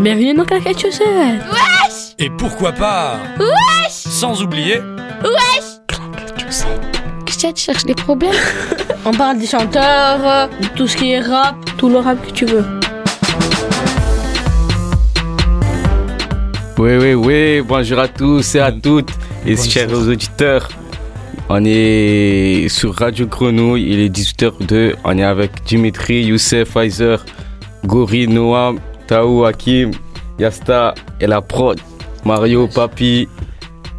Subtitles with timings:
[0.00, 1.04] Bienvenue dans Claquette Chaussette.
[1.50, 4.78] Wesh Et pourquoi pas Wesh Sans oublier
[5.22, 7.02] Wesh Claquette Chaussette.
[7.26, 8.32] Qu'est-ce que tu cherches des problèmes
[9.04, 12.46] On parle des chanteurs, de tout ce qui est rap, tout le rap que tu
[12.46, 12.64] veux.
[16.78, 19.10] Oui, oui, oui, bonjour à tous et à toutes,
[19.44, 19.70] et Bonjour.
[19.70, 20.68] chers auditeurs.
[21.50, 27.24] On est sur Radio Grenouille, il est 18h02, on est avec Dimitri, Youssef, Pfizer,
[27.84, 28.78] Gori, Noam,
[29.10, 29.90] Taou, Hakim,
[30.38, 31.80] Yasta et la prod,
[32.24, 33.28] Mario, Papi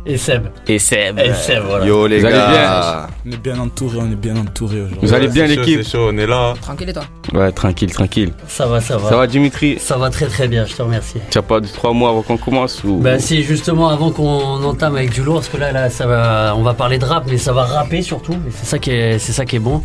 [0.05, 0.47] Et Seb.
[0.65, 1.19] et Seb.
[1.19, 1.85] Et Seb, voilà.
[1.85, 4.99] Yo les Vous allez gars On est bien entouré, on est bien entouré aujourd'hui.
[5.01, 6.53] Vous allez bien c'est chaud, l'équipe C'est chaud, on est là.
[6.61, 8.31] Tranquille et toi Ouais, tranquille, tranquille.
[8.47, 9.09] Ça va, ça va.
[9.09, 11.19] Ça va Dimitri Ça va très très bien, je te remercie.
[11.29, 12.99] Tu as pas de trois mois avant qu'on commence ou...
[12.99, 16.53] Bah si justement avant qu'on entame avec du lourd, parce que là, là ça va,
[16.55, 18.37] on va parler de rap, mais ça va rapper surtout.
[18.47, 19.83] Et c'est ça qui est, c'est ça qui est bon.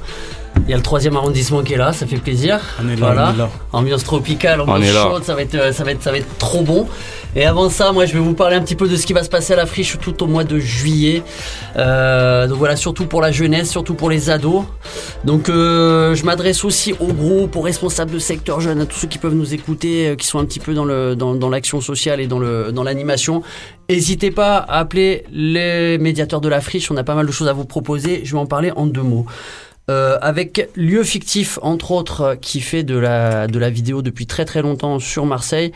[0.66, 2.58] Il y a le troisième arrondissement qui est là, ça fait plaisir.
[2.82, 3.28] On est là, Voilà.
[3.30, 3.50] on est là.
[3.72, 5.02] Ambiance tropicale, On ambiance là.
[5.04, 6.88] chaude, ça va être, euh, ça va être, ça va être trop bon.
[7.36, 9.22] Et avant ça, moi, je vais vous parler un petit peu de ce qui va
[9.22, 11.22] se passer à la friche tout au mois de juillet.
[11.76, 14.64] Euh, donc voilà, surtout pour la jeunesse, surtout pour les ados.
[15.24, 19.08] Donc euh, je m'adresse aussi aux groupes, aux responsables de secteur jeune, à tous ceux
[19.08, 21.80] qui peuvent nous écouter, euh, qui sont un petit peu dans le dans, dans l'action
[21.80, 23.42] sociale et dans le dans l'animation.
[23.88, 26.90] N'hésitez pas à appeler les médiateurs de la friche.
[26.90, 28.22] On a pas mal de choses à vous proposer.
[28.24, 29.26] Je vais en parler en deux mots.
[29.88, 34.44] Euh, avec Lieu Fictif, entre autres, qui fait de la, de la vidéo depuis très
[34.44, 35.70] très longtemps sur Marseille.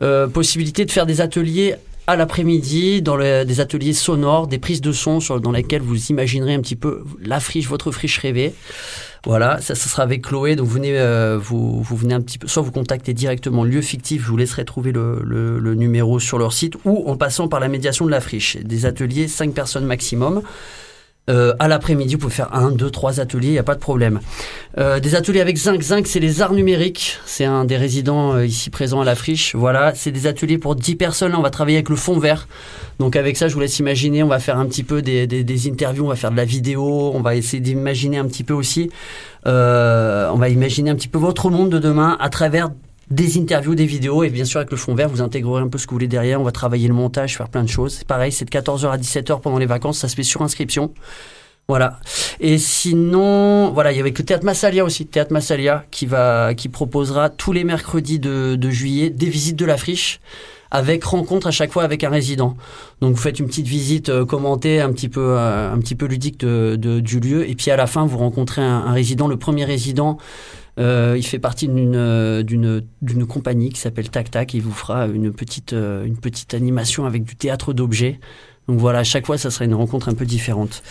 [0.00, 1.74] Euh, possibilité de faire des ateliers
[2.06, 6.06] à l'après-midi, dans le- des ateliers sonores, des prises de son sur, dans lesquelles vous
[6.06, 8.54] imaginerez un petit peu la friche, votre friche rêvée.
[9.26, 10.56] Voilà, ça, ça sera avec Chloé.
[10.56, 14.22] Donc venez, euh, vous, vous venez un petit peu, soit vous contactez directement Lieu Fictif,
[14.22, 17.60] je vous laisserai trouver le, le, le numéro sur leur site, ou en passant par
[17.60, 18.56] la médiation de la friche.
[18.56, 20.40] Des ateliers, 5 personnes maximum.
[21.30, 23.80] Euh, à l'après-midi, vous pouvez faire un, deux, trois ateliers, il n'y a pas de
[23.80, 24.20] problème.
[24.78, 25.80] Euh, des ateliers avec Zinc.
[25.80, 27.18] Zinc, c'est les arts numériques.
[27.24, 29.54] C'est un des résidents euh, ici présents à la friche.
[29.54, 31.32] Voilà, c'est des ateliers pour 10 personnes.
[31.32, 32.48] Là, on va travailler avec le fond vert.
[32.98, 35.68] Donc avec ça, je vous laisse imaginer, on va faire un petit peu des, des,
[35.68, 38.90] interviews, on va faire de la vidéo, on va essayer d'imaginer un petit peu aussi,
[39.46, 39.48] on
[40.36, 42.68] va imaginer un petit peu votre monde de demain à travers
[43.10, 45.78] des interviews, des vidéos, et bien sûr avec le fond vert, vous intégrerez un peu
[45.78, 48.04] ce que vous voulez derrière, on va travailler le montage, faire plein de choses.
[48.04, 50.92] Pareil, c'est de 14h à 17h pendant les vacances, ça se fait sur inscription.
[51.68, 52.00] Voilà.
[52.40, 56.68] Et sinon, voilà, il y avait que Théâtre Massalia aussi, Théâtre Massalia, qui va, qui
[56.68, 60.20] proposera tous les mercredis de, de juillet des visites de la friche
[60.72, 62.56] avec rencontre à chaque fois avec un résident.
[63.00, 66.06] Donc vous faites une petite visite euh, commentée, un petit peu, euh, un petit peu
[66.06, 69.26] ludique de, de- du lieu, et puis à la fin vous rencontrez un, un résident.
[69.26, 70.16] Le premier résident,
[70.80, 74.54] euh, il fait partie d'une euh, d'une d'une compagnie qui s'appelle Tac Tac.
[74.54, 78.18] Il vous fera une petite euh, une petite animation avec du théâtre d'objets.
[78.66, 80.82] Donc voilà, à chaque fois ça sera une rencontre un peu différente.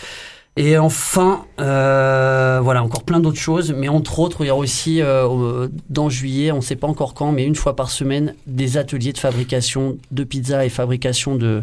[0.56, 5.68] Et enfin, voilà, encore plein d'autres choses, mais entre autres, il y aura aussi au-
[5.88, 9.12] dans juillet, on ne sait pas encore quand, mais une fois par semaine, des ateliers
[9.12, 11.62] de fabrication de pizza et fabrication de,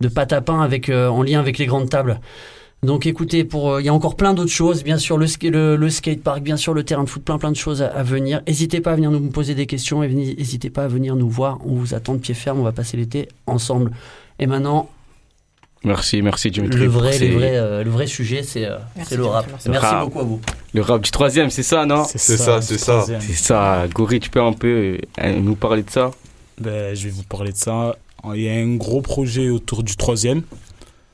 [0.00, 2.20] de pâte à pain avec, en lien avec les grandes tables.
[2.82, 5.48] Donc écoutez, pour, euh, il y a encore plein d'autres choses, bien sûr le, sk-
[5.50, 8.02] le, le skatepark, bien sûr le terrain de foot, plein plein de choses à, à
[8.02, 8.42] venir.
[8.46, 11.58] N'hésitez pas à venir nous poser des questions et n'hésitez pas à venir nous voir,
[11.64, 13.90] on vous attend de pied ferme, on va passer l'été ensemble.
[14.38, 14.90] Et maintenant,
[15.86, 16.78] Merci, merci Dimitri.
[16.80, 18.78] le vrai, ces- le vrai, euh, le vrai sujet, c'est euh,
[19.14, 19.46] le rap.
[19.50, 19.68] merci.
[19.70, 20.04] Merci, Rap.
[20.04, 20.40] beaucoup à vous.
[20.72, 22.04] Le rap du troisième, c'est ça, non?
[22.04, 23.04] C'est ça, c'est ça.
[23.20, 26.10] C'est ça, Gori, tu peux un peu euh, nous parler de ça?
[26.58, 27.96] Ben, je vais vous parler de ça.
[28.34, 30.42] Il y a un gros projet autour du troisième.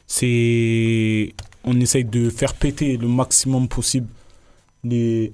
[0.06, 1.32] C'est.
[1.64, 4.08] On essaye de faire péter le maximum possible
[4.84, 5.32] les,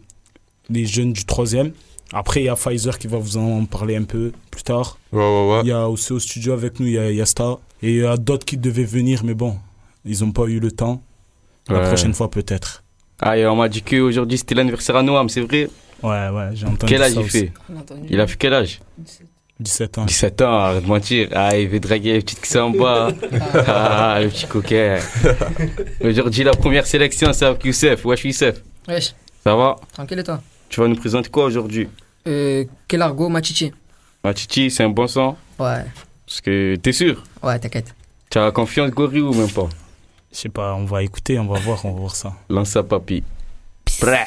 [0.69, 1.73] les jeunes du troisième.
[2.13, 4.99] Après, il y a Pfizer qui va vous en parler un peu plus tard.
[5.13, 5.61] Ouais, ouais, ouais.
[5.63, 7.59] Il y a aussi au studio avec nous, il y a Yasta.
[7.83, 9.57] Et il y a d'autres qui devaient venir, mais bon,
[10.05, 11.03] ils n'ont pas eu le temps.
[11.69, 11.87] La Ouais.
[11.89, 12.85] prochaine fois, peut-être.
[13.21, 15.69] Ah, et on m'a dit qu'aujourd'hui c'était l'anniversaire à Noam, c'est vrai?
[16.03, 17.39] Ouais, ouais, j'ai entendu Quel âge ça il aussi.
[17.39, 17.53] fait?
[18.11, 18.81] Il a fait quel âge?
[18.99, 19.27] 17
[19.99, 20.05] ans.
[20.05, 21.29] 17 ans, arrête de mentir.
[21.35, 23.09] Ah, il veut draguer les petites qui sont en bas.
[23.67, 24.99] ah, le petit coquin.
[26.03, 28.05] Aujourd'hui, la première sélection, c'est avec Youssef.
[28.05, 28.63] Wesh, Youssef.
[28.89, 29.77] Wesh, Ça va?
[29.93, 30.43] Tranquille et toi?
[30.69, 31.89] Tu vas nous présenter quoi aujourd'hui?
[32.27, 33.73] Euh, Quel argot, Machichi
[34.25, 35.85] Ma Titi, c'est un bon sang Ouais,
[36.27, 37.23] Parce que t'es sûr?
[37.43, 37.95] Ouais, t'inquiète.
[38.29, 39.69] Tu as confiance, Gori, ou même pas?
[40.33, 42.33] Je sais pas, on va écouter, on va voir, on va voir ça.
[42.51, 43.23] Lance ça, papy.
[44.01, 44.27] Prêt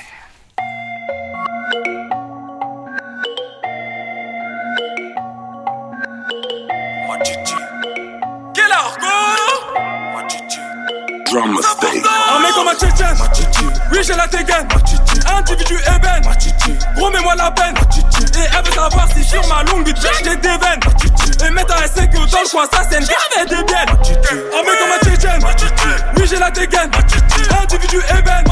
[11.31, 13.15] Un mec comme un tchétchène.
[13.91, 14.67] Oui j'ai la dégaine
[15.37, 16.23] Individu ébène
[16.95, 17.75] Gros mets-moi la peine.
[17.77, 20.79] Et elle veut savoir si sur ma longue bitch j'ai des veines.
[21.45, 24.63] Et mettre un que dans le coin ça c'est une grave et des biennes Un
[24.63, 25.43] mec comme un tchétchène.
[26.17, 26.89] Oui j'ai la dégaine
[27.61, 28.43] Individu ébène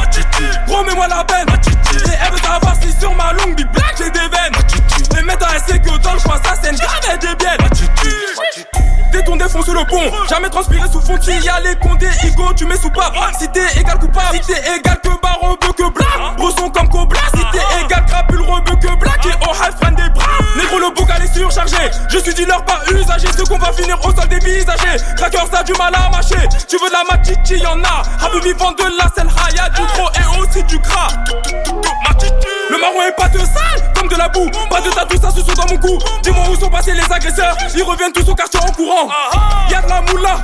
[0.68, 1.48] Gros mets-moi la peine.
[1.48, 3.66] Et elle veut savoir si sur ma longue bitch
[3.98, 5.18] j'ai des veines.
[5.18, 8.97] Et mettre un que dans le coin ça c'est une grave et gravé des bielles.
[9.12, 12.90] Déton défonce le pont, jamais transpiré sous fond Y'a les condés, Igo, tu mets sous
[12.90, 13.14] pape.
[13.38, 16.36] Si t'es égal coupable, si t'es égal que baron, veut que black.
[16.36, 19.24] Bresson comme Cobla, si t'es égal crapule, rebeu que black.
[19.26, 20.26] Et au half friend des bras.
[20.56, 21.76] Négro, le boucal est surchargé.
[22.08, 23.28] Je suis dealer, pas usagé.
[23.36, 25.02] Ce qu'on va finir au sol dévisagé.
[25.16, 26.48] Cracker, ça a du mal à mâcher.
[26.68, 28.02] Tu veux de la machichi, y'en a.
[28.24, 31.08] Habibi vend de la selle, y'a du gros et aussi du gras.
[32.70, 34.50] Le marron est pas de sale, comme de la boue.
[34.70, 35.98] Pas de tatou, ça se saute dans mon cou.
[36.22, 36.37] Dis-moi
[36.78, 37.56] passés les agresseurs.
[37.74, 39.08] Ils reviennent tous au quartier en courant.
[39.70, 40.36] Y'a de la moula,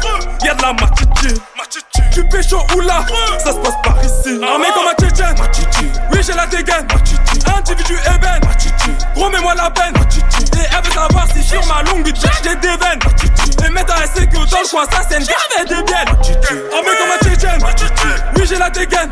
[0.44, 1.40] y'a de la machichi.
[2.12, 3.04] Tu pécho ou là,
[3.38, 4.40] ça se passe par ici.
[4.42, 5.34] Armé comme un tchétchène.
[6.12, 6.86] Oui, j'ai la dégaine.
[7.56, 8.40] Individu ébène.
[9.14, 9.94] Gros, mets-moi la peine.
[9.96, 13.00] Et elle veut savoir si sur ma longue bitch j'ai des veines.
[13.64, 16.08] Et mettre à essayer que dans le coin, ça c'est une grave des biennes.
[16.08, 17.60] Armé comme un tchétchène.
[18.36, 19.10] Oui, j'ai la dégaine.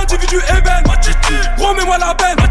[0.00, 0.84] Individu ébène.
[1.56, 2.43] Gros, mets-moi la peine.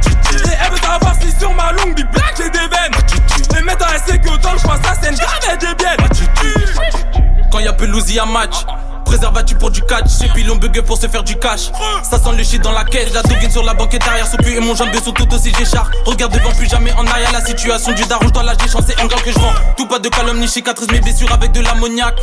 [5.76, 7.50] Grave des biennes.
[7.52, 8.66] Quand y'a pelouse, y'a match.
[9.14, 11.70] Préservatif pour du catch, et puis l'on bug pour se faire du cash.
[12.02, 14.56] Ça sent le shit dans la caisse, la doggine sur la banquette derrière son cul
[14.56, 15.94] et mon jambe sont tout aussi j'écharpe.
[16.04, 17.32] Regarde devant, plus jamais en arrière.
[17.32, 19.54] La situation du daron, dans la chance, c'est un gars que je vends.
[19.78, 22.16] Tout pas de calomnie, cicatrice, mes blessures avec de l'ammoniac.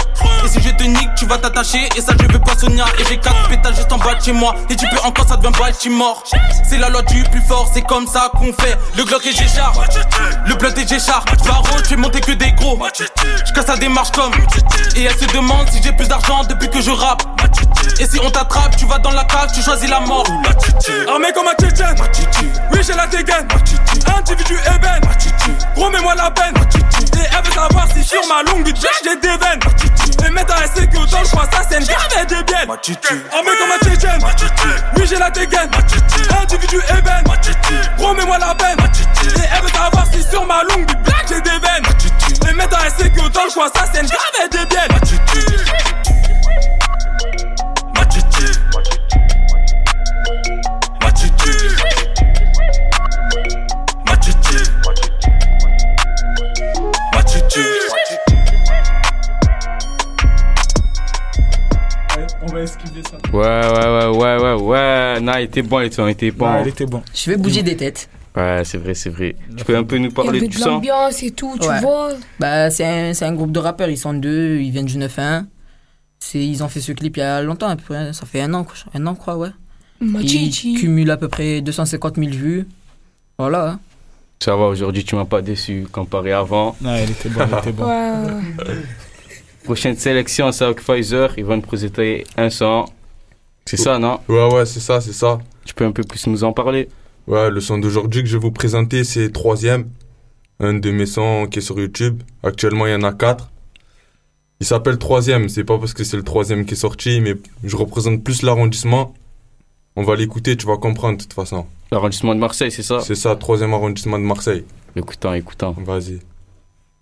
[0.44, 2.84] Et si je te nique, tu vas t'attacher, et ça je veux pas Sonia.
[2.98, 5.36] Et j'ai quatre pétales juste en bas de chez moi, et tu peux encore, ça
[5.36, 6.24] devient Baltimore.
[6.68, 8.76] C'est la loi du plus fort, c'est comme ça qu'on fait.
[8.96, 9.78] Le Glock et j'écharpe,
[10.44, 11.30] le blunt et j'écharpe.
[11.46, 12.76] Baron, je fais monter que des gros.
[13.46, 14.32] Je casse la démarche comme.
[14.96, 17.22] Et elle se demande si j'ai plus d'argent depuis que je rappe.
[17.98, 20.24] Et si on t'attrape, tu vas dans la cave, tu choisis la mort.
[21.08, 21.94] Armé comme un tchétchène.
[22.72, 23.46] Oui, j'ai la dégaine.
[24.16, 25.02] Individu ébène.
[25.74, 26.54] Gros, mets-moi la peine.
[26.56, 29.60] Et elle veut savoir si sur ma longue bitch j'ai des veines.
[30.26, 32.70] Et mettre à essayer que dans le coin, ça c'est une grave des biennes.
[33.32, 34.20] Armé comme un tchétchène.
[34.96, 35.70] Oui, j'ai la dégaine.
[36.40, 37.24] Individu ébène.
[37.98, 38.78] Gros, mets-moi la peine.
[38.78, 42.48] Et elle veut savoir si sur ma longue bitch j'ai des veines.
[42.48, 45.00] Et mettre à essayer que dans le coin, ça c'est une grave des biennes.
[62.60, 63.16] Va esquiver ça.
[63.32, 65.20] Ouais, ouais, ouais, ouais, ouais, ouais.
[65.20, 66.46] Non, il était bon, il était bon.
[66.54, 67.02] Ouais, il était bon.
[67.14, 68.08] Je vais bouger des têtes.
[68.36, 69.34] Ouais, c'est vrai, c'est vrai.
[69.56, 71.56] Tu peux un peu nous Il y parler avait du de son l'ambiance et tout,
[71.60, 71.80] tu Ouais.
[71.80, 72.10] vois.
[72.38, 75.46] Bah, c'est un, c'est un groupe de rappeurs, ils sont deux, ils viennent du 9-1.
[76.20, 78.40] C'est, ils ont fait ce clip il y a longtemps, à peu près, ça fait
[78.42, 78.74] un an, quoi.
[78.94, 79.48] un an, crois, ouais.
[80.02, 82.66] Ils cumulent à peu près 250 000 vues.
[83.38, 83.70] Voilà.
[83.70, 83.80] hein.
[84.42, 86.76] Ça va, aujourd'hui, tu m'as pas déçu comparé à avant.
[86.80, 87.84] Non, il était bon, il était bon.
[87.88, 88.12] Ouais,
[88.68, 88.74] ouais.
[89.64, 91.32] Prochaine sélection, c'est avec Pfizer.
[91.36, 92.86] Ils vont nous présenter un son.
[93.66, 94.18] C'est ça, non?
[94.28, 95.38] Ouais, ouais, c'est ça, c'est ça.
[95.64, 96.88] Tu peux un peu plus nous en parler?
[97.26, 99.88] Ouais, le son d'aujourd'hui que je vais vous présenter, c'est Troisième.
[100.58, 102.22] Un de mes sons qui est sur YouTube.
[102.42, 103.50] Actuellement, il y en a quatre.
[104.60, 105.48] Il s'appelle Troisième.
[105.48, 109.14] C'est pas parce que c'est le troisième qui est sorti, mais je représente plus l'arrondissement.
[109.96, 111.66] On va l'écouter, tu vas comprendre de toute façon.
[111.92, 113.00] L'arrondissement de Marseille, c'est ça?
[113.00, 114.64] C'est ça, troisième arrondissement de Marseille.
[114.96, 115.74] Écoutant, écoutant.
[115.78, 116.20] Vas-y.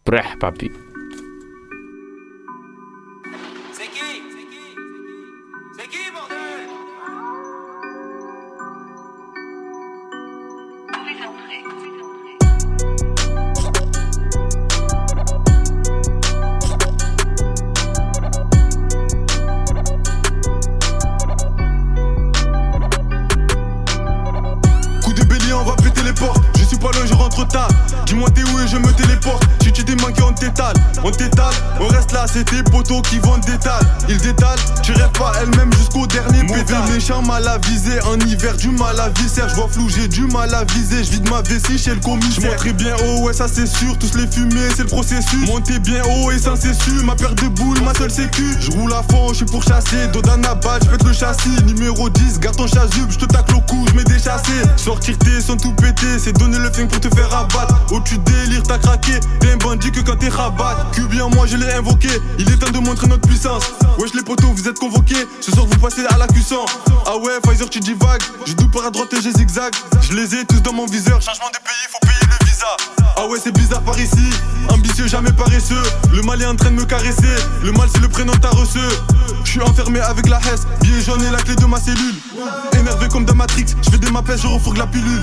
[0.06, 0.70] Breh, papi.
[30.38, 30.74] T'étale.
[31.04, 33.86] On t'étale, on reste là, c'est tes poteaux qui vendent des tales.
[34.08, 36.88] Ils détalent, tu rêves pas elle-même jusqu'au dernier pétale.
[36.92, 38.00] méchant, mal à viser.
[38.02, 39.42] En hiver, du mal à visser.
[39.48, 41.04] Je vois flou, j'ai du mal à viser.
[41.04, 42.56] Je vide ma vessie chez le commissaire.
[42.64, 43.98] Je bien haut, ouais, ça c'est sûr.
[43.98, 45.46] Tous les fumées, c'est le processus.
[45.46, 46.92] Monter bien haut et sans cessu.
[47.04, 48.44] Ma paire de boules, ma seule sécu.
[48.60, 50.08] Je roule à fond, je suis pour chasser.
[50.12, 51.62] Dos d'un abat, je pète le châssis.
[51.64, 54.62] Numéro 10, garde ton chasuble, je te tacle au cou, je mets des chassés.
[54.76, 57.80] Sortir tes sons tout pété, c'est donner le flingue pour te faire abattre.
[57.90, 59.18] Oh, tu délires, t'as craqué.
[59.40, 60.87] T'es un bandit que quand t'es rabat.
[60.93, 62.08] Que bien, moi je l'ai invoqué.
[62.39, 63.65] Il est temps de montrer notre puissance.
[63.99, 65.27] Wesh, les potos, vous êtes convoqués.
[65.41, 66.65] Ce soir, vous passez à la cuisson.
[67.06, 68.23] Ah ouais, Pfizer, tu divagues.
[68.47, 69.73] Je double par à droite et je zigzag.
[70.01, 71.20] Je les ai tous dans mon viseur.
[71.20, 72.67] Changement de pays, faut payer le visa.
[73.17, 74.31] Ah ouais, c'est bizarre par ici.
[74.69, 75.82] Ambitieux, jamais paresseux.
[76.13, 77.35] Le mal est en train de me caresser.
[77.63, 78.89] Le mal, c'est le prénom de ta receux.
[79.44, 80.67] Je suis enfermé avec la hesse.
[80.81, 82.15] Billet jaune et la clé de ma cellule.
[82.79, 83.67] Énervé comme dans Matrix.
[83.82, 85.23] Je fais des mapes, je refourgue la pilule.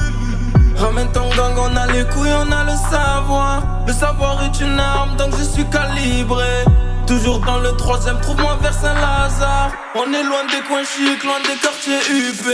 [0.78, 3.64] Ramène ton gang, on a les couilles, on a le savoir.
[3.88, 6.66] Le savoir est une arme, donc je suis calibré.
[7.08, 9.72] Toujours dans le troisième, trouve-moi vers Saint-Lazare.
[9.96, 12.46] On est loin des coins chics, loin des quartiers UP.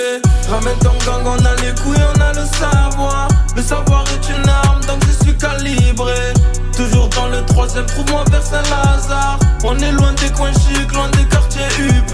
[0.50, 3.28] Ramène ton gang, on a les couilles, on a le savoir.
[3.56, 6.34] Le savoir est une arme, donc je suis calibré.
[6.76, 9.40] Toujours dans le troisième, trouve-moi vers Saint-Lazare.
[9.64, 12.12] On est loin des coins chics, loin des quartiers UP.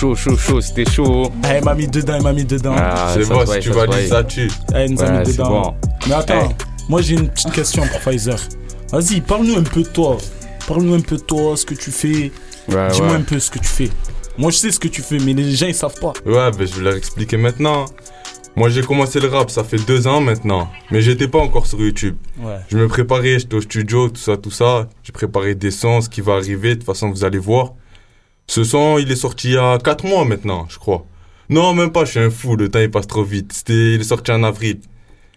[0.00, 1.30] Chaud, chaud, chaud, c'était chaud.
[1.42, 2.74] Ah, il m'a mis dedans, il m'a mis dedans.
[2.74, 4.16] Ah, C'est bon, si tu valides voit.
[4.18, 4.48] ça, tu.
[4.72, 5.50] Ah, il nous a mis dedans.
[5.50, 5.74] bon.
[6.08, 6.54] Mais attends, Eh.
[6.88, 8.38] moi j'ai une petite question pour Pfizer.
[8.92, 10.16] Vas-y, parle-nous un peu de toi.
[10.66, 12.32] Parle-nous un peu de toi, ce que tu fais.
[12.70, 13.16] Ouais, Dis-moi ouais.
[13.16, 13.90] un peu ce que tu fais.
[14.38, 16.14] Moi je sais ce que tu fais, mais les gens ils savent pas.
[16.24, 17.84] Ouais, ben je vais leur expliquer maintenant.
[18.56, 20.66] Moi j'ai commencé le rap, ça fait deux ans maintenant.
[20.90, 22.16] Mais j'étais pas encore sur YouTube.
[22.38, 22.56] Ouais.
[22.70, 24.88] Je me préparais, j'étais au studio, tout ça, tout ça.
[25.02, 27.74] J'ai préparé des sons, ce qui va arriver, de toute façon vous allez voir.
[28.54, 31.06] Ce son, il est sorti il y a 4 mois maintenant, je crois.
[31.48, 33.52] Non, même pas, je suis un fou, le temps il passe trop vite.
[33.52, 34.80] C'était, il est sorti en avril.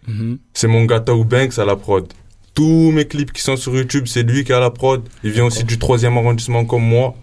[0.07, 0.39] Mhm.
[0.53, 2.11] C'est mon gars Tao Banks à la prod.
[2.55, 5.01] Tous mes clips qui sont sur YouTube, c'est lui qui à la prod.
[5.23, 7.13] Il vient aussi du troisième arrondissement comme moi.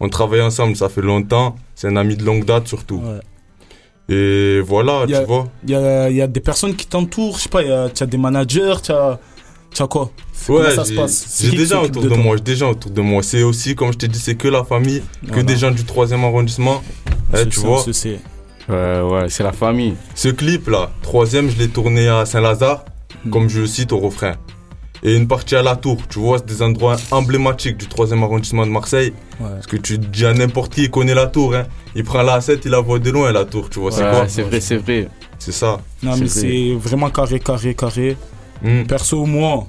[0.00, 1.56] On travaille ensemble, ça fait longtemps.
[1.74, 3.00] C'est un ami de longue date surtout.
[3.04, 3.20] Ouais.
[4.14, 5.48] Et voilà, a- tu vois.
[5.64, 8.06] Il y a, y a des personnes qui t'entourent, je sais pas, a- tu as
[8.06, 9.18] des managers, tu as,
[9.74, 10.10] tu as quoi
[10.48, 12.90] Ouais, ça se j'ai- passe C'est j'ai déjà autour de, toi moi, j'ai déjà autour
[12.90, 13.22] de moi.
[13.22, 15.42] C'est aussi, comme je t'ai dit, c'est que la famille, que Voilà.
[15.42, 16.82] des gens du troisième arrondissement.
[17.32, 17.84] Eh, C'est tu ça, vois.
[17.92, 18.20] c'est-
[18.68, 19.94] Ouais, ouais, c'est la famille.
[20.14, 22.84] Ce clip là, troisième, je l'ai tourné à Saint-Lazare,
[23.24, 23.30] Hmm.
[23.30, 24.34] comme je le cite au refrain.
[25.02, 28.64] Et une partie à la Tour, tu vois, c'est des endroits emblématiques du troisième arrondissement
[28.64, 29.12] de Marseille.
[29.38, 29.48] Ouais.
[29.50, 31.54] Parce que tu dis à n'importe qui, il connaît la Tour.
[31.54, 31.64] Hein.
[31.94, 34.10] Il prend la 7, il la voit de loin la Tour, tu vois, c'est Ouais,
[34.10, 34.28] quoi?
[34.28, 35.08] c'est vrai, c'est vrai.
[35.38, 35.78] C'est ça.
[36.02, 38.16] Non, mais C'est c'est vraiment carré, carré, carré.
[38.64, 38.84] Hmm.
[38.86, 39.66] Perso, moi,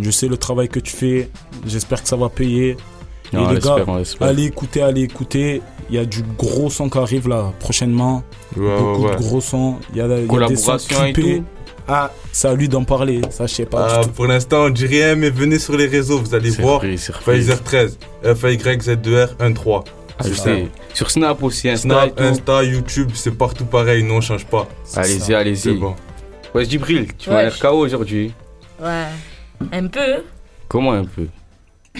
[0.00, 1.30] je sais le travail que tu fais.
[1.66, 2.76] J'espère que ça va payer.
[3.32, 3.76] Non, Et on les gars,
[4.20, 5.60] allez écouter, allez écouter.
[5.90, 8.22] Il y a du gros son qui arrive là prochainement.
[8.56, 9.12] Ouais, Beaucoup ouais.
[9.16, 9.76] de gros sons.
[9.92, 10.76] Il y a, y a des sons
[11.06, 11.44] et tout.
[11.90, 13.20] Ah, c'est à lui d'en parler.
[13.30, 16.18] Ça, je sais pas Ah, pour l'instant, on dit rien, mais venez sur les réseaux,
[16.18, 16.82] vous allez C'est voir.
[16.96, 17.12] c'est.
[17.18, 19.84] Pfizer 13, FYZ2R13.
[20.20, 20.68] Ah, je C'est sais.
[20.94, 22.20] Sur Snap aussi, Insta Snap.
[22.20, 24.66] Insta, YouTube, c'est partout pareil, non, on change pas.
[24.96, 25.72] Allez-y, C'est allez-y.
[25.78, 25.94] bon.
[26.58, 27.42] Ouais, Djibril, tu vas Ouais.
[27.42, 28.32] aller RKO aujourd'hui.
[28.82, 29.04] Ouais.
[29.70, 30.24] Un peu.
[30.66, 31.28] Comment un peu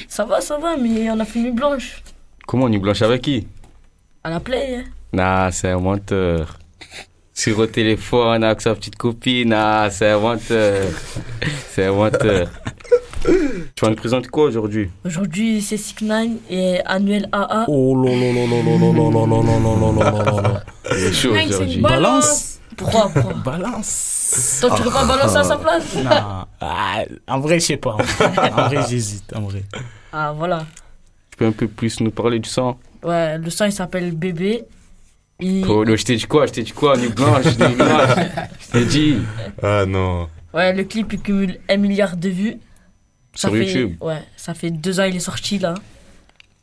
[0.09, 2.03] Ça va, ça va, mais on a fait nuit blanche.
[2.45, 3.47] Comment y blanche avec qui
[4.25, 4.79] À la play.
[4.79, 4.85] hein.
[5.13, 6.59] Nah, c'est un menteur.
[7.33, 10.89] Sur au téléphone avec sa petite copine, ah, c'est un menteur.
[11.71, 12.49] c'est un menteur.
[13.25, 17.65] tu vas nous présenter quoi aujourd'hui Aujourd'hui, c'est Sick Nine et Annuel AA.
[17.69, 20.43] Oh là là là là là là là là là là là là là là
[20.43, 20.65] là.
[20.99, 21.77] Il est chaud Nine, c'est aujourd'hui.
[21.77, 22.27] une Balance.
[22.27, 22.48] Pourquoi,
[23.13, 24.59] pourquoi Balance.
[24.61, 26.45] Toi, tu veux pas balancer à sa place Non.
[26.61, 27.97] Ah, en vrai, je sais pas.
[27.97, 29.33] En vrai, j'hésite.
[29.35, 29.63] En vrai.
[30.13, 30.67] Ah, voilà.
[31.31, 32.79] Tu peux un peu plus nous parler du sang?
[33.03, 34.65] Ouais, le sang, il s'appelle Bébé.
[35.41, 36.47] Il- Oh, je t'ai dit quoi?
[36.47, 36.97] Je t'ai dit quoi?
[36.97, 38.19] Nuit blanche, nuit blanche.
[38.61, 39.19] Je t'ai dit.
[39.63, 40.29] Ah non.
[40.53, 42.57] Ouais, le clip, il cumule 1 milliard de vues.
[43.35, 43.97] Ça Sur fait- YouTube.
[44.01, 45.75] Ouais, ça fait deux ans il est sorti là.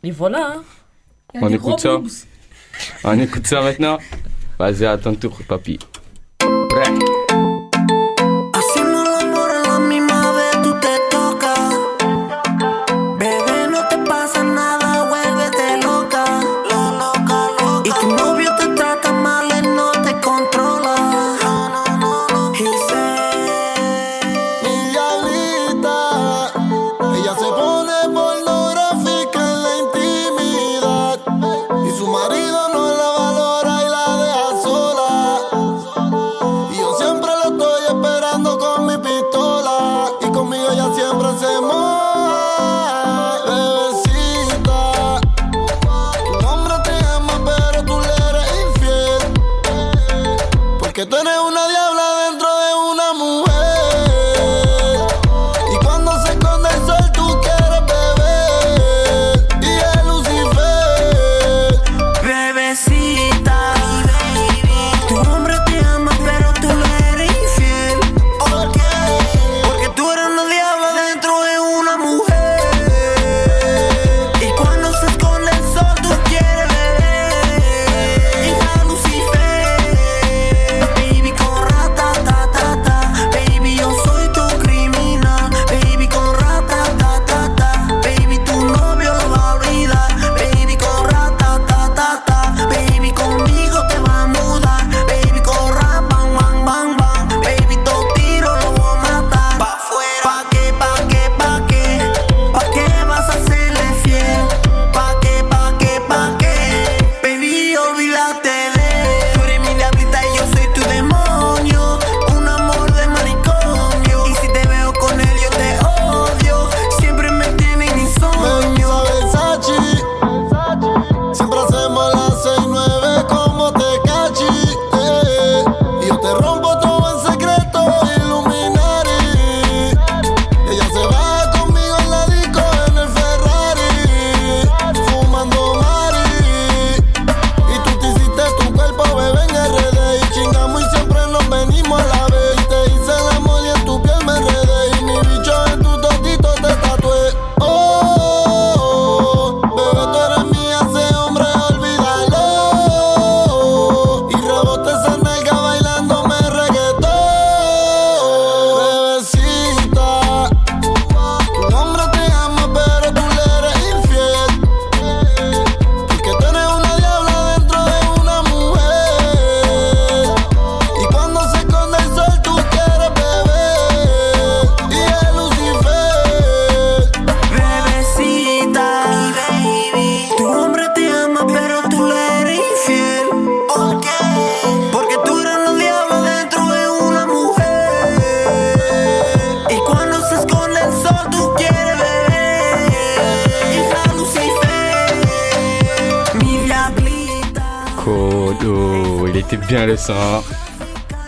[0.03, 0.55] Et voilà.
[0.57, 0.63] hein.
[1.41, 2.01] On écoute ça
[3.05, 3.97] On écoute ça maintenant
[4.59, 5.79] Vas-y, à ton tour, papy.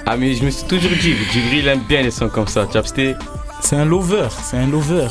[0.06, 2.66] Ah, mais je me suis toujours dit, Djibril il aime bien les sons comme ça.
[3.62, 5.08] C'est un lover, c'est un lover.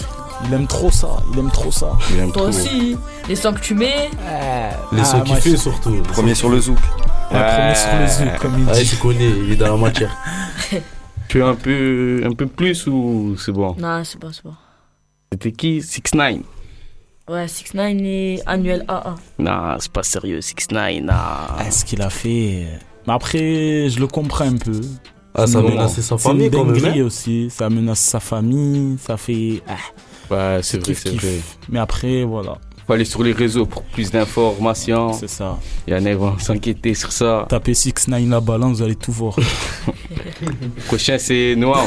[0.46, 1.92] Il aime trop ça, il aime trop ça.
[2.12, 2.48] il aime Toi trop.
[2.50, 2.96] aussi,
[3.28, 4.10] les sons que tu mets.
[4.92, 6.02] Les Ah, sons qu'il fait je- surtout.
[6.12, 6.78] Premier sur le zouk.
[7.32, 8.86] La première sur le zouk, comme il Ah, dit.
[8.86, 10.14] tu connais, il est dans la matière.
[11.28, 13.74] Tu veux un peu, un peu plus ou c'est bon?
[13.80, 14.54] Non, c'est bon, c'est bon.
[15.32, 15.82] C'était qui?
[15.82, 16.36] 6 9
[17.28, 19.16] Ouais, 6 9 et annuel AA.
[19.40, 21.12] Non, c'est pas sérieux, 6 9 non.
[21.12, 22.68] Ah, ce qu'il a fait.
[23.06, 24.80] Euh, Mais après, je le comprends un peu.
[25.34, 26.82] Ah, ça menaçait sa famille quand même.
[26.84, 27.04] hein.
[27.04, 27.48] aussi.
[27.50, 28.96] Ça menace sa famille.
[28.98, 29.62] Ça fait.
[29.68, 29.74] Ah,
[30.28, 31.38] Ouais, c'est vrai, c'est vrai.
[31.68, 32.58] Mais après, voilà.
[32.86, 35.12] Faut aller sur les réseaux pour plus d'informations.
[35.12, 35.58] C'est ça.
[35.86, 37.46] Il y en a qui vont s'inquiéter sur ça.
[37.48, 39.36] Tapez 6 9 la balance, vous allez tout voir.
[40.86, 41.86] Prochain, c'est Noam.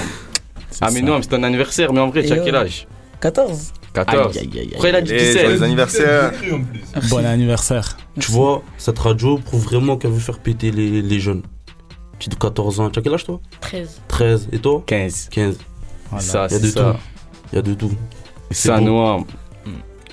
[0.81, 1.05] Ah, mais ça.
[1.05, 2.59] Noam, c'est ton anniversaire, mais en vrai, tu as quel ouais.
[2.61, 2.87] âge?
[3.21, 3.73] 14.
[3.93, 4.37] 14.
[4.37, 4.71] Aïe, aïe, aïe, aïe.
[4.75, 5.61] Après, il a dit Et sur les 17.
[5.63, 6.31] anniversaires.
[7.09, 7.97] Bon anniversaire.
[8.19, 11.41] Tu vois, cette radio prouve vraiment qu'elle veut faire péter les, les jeunes.
[12.19, 13.39] Tu de 14 ans, tu as quel âge toi?
[13.61, 14.01] 13.
[14.09, 14.49] 13.
[14.51, 14.83] Et toi?
[14.85, 15.29] 15.
[15.31, 15.57] 15.
[16.09, 16.23] Voilà.
[16.25, 16.91] Ça, Il y a c'est de ça.
[16.93, 16.97] tout.
[17.51, 17.91] Il y a de tout.
[18.51, 18.79] C'est ça.
[18.79, 19.23] Noam.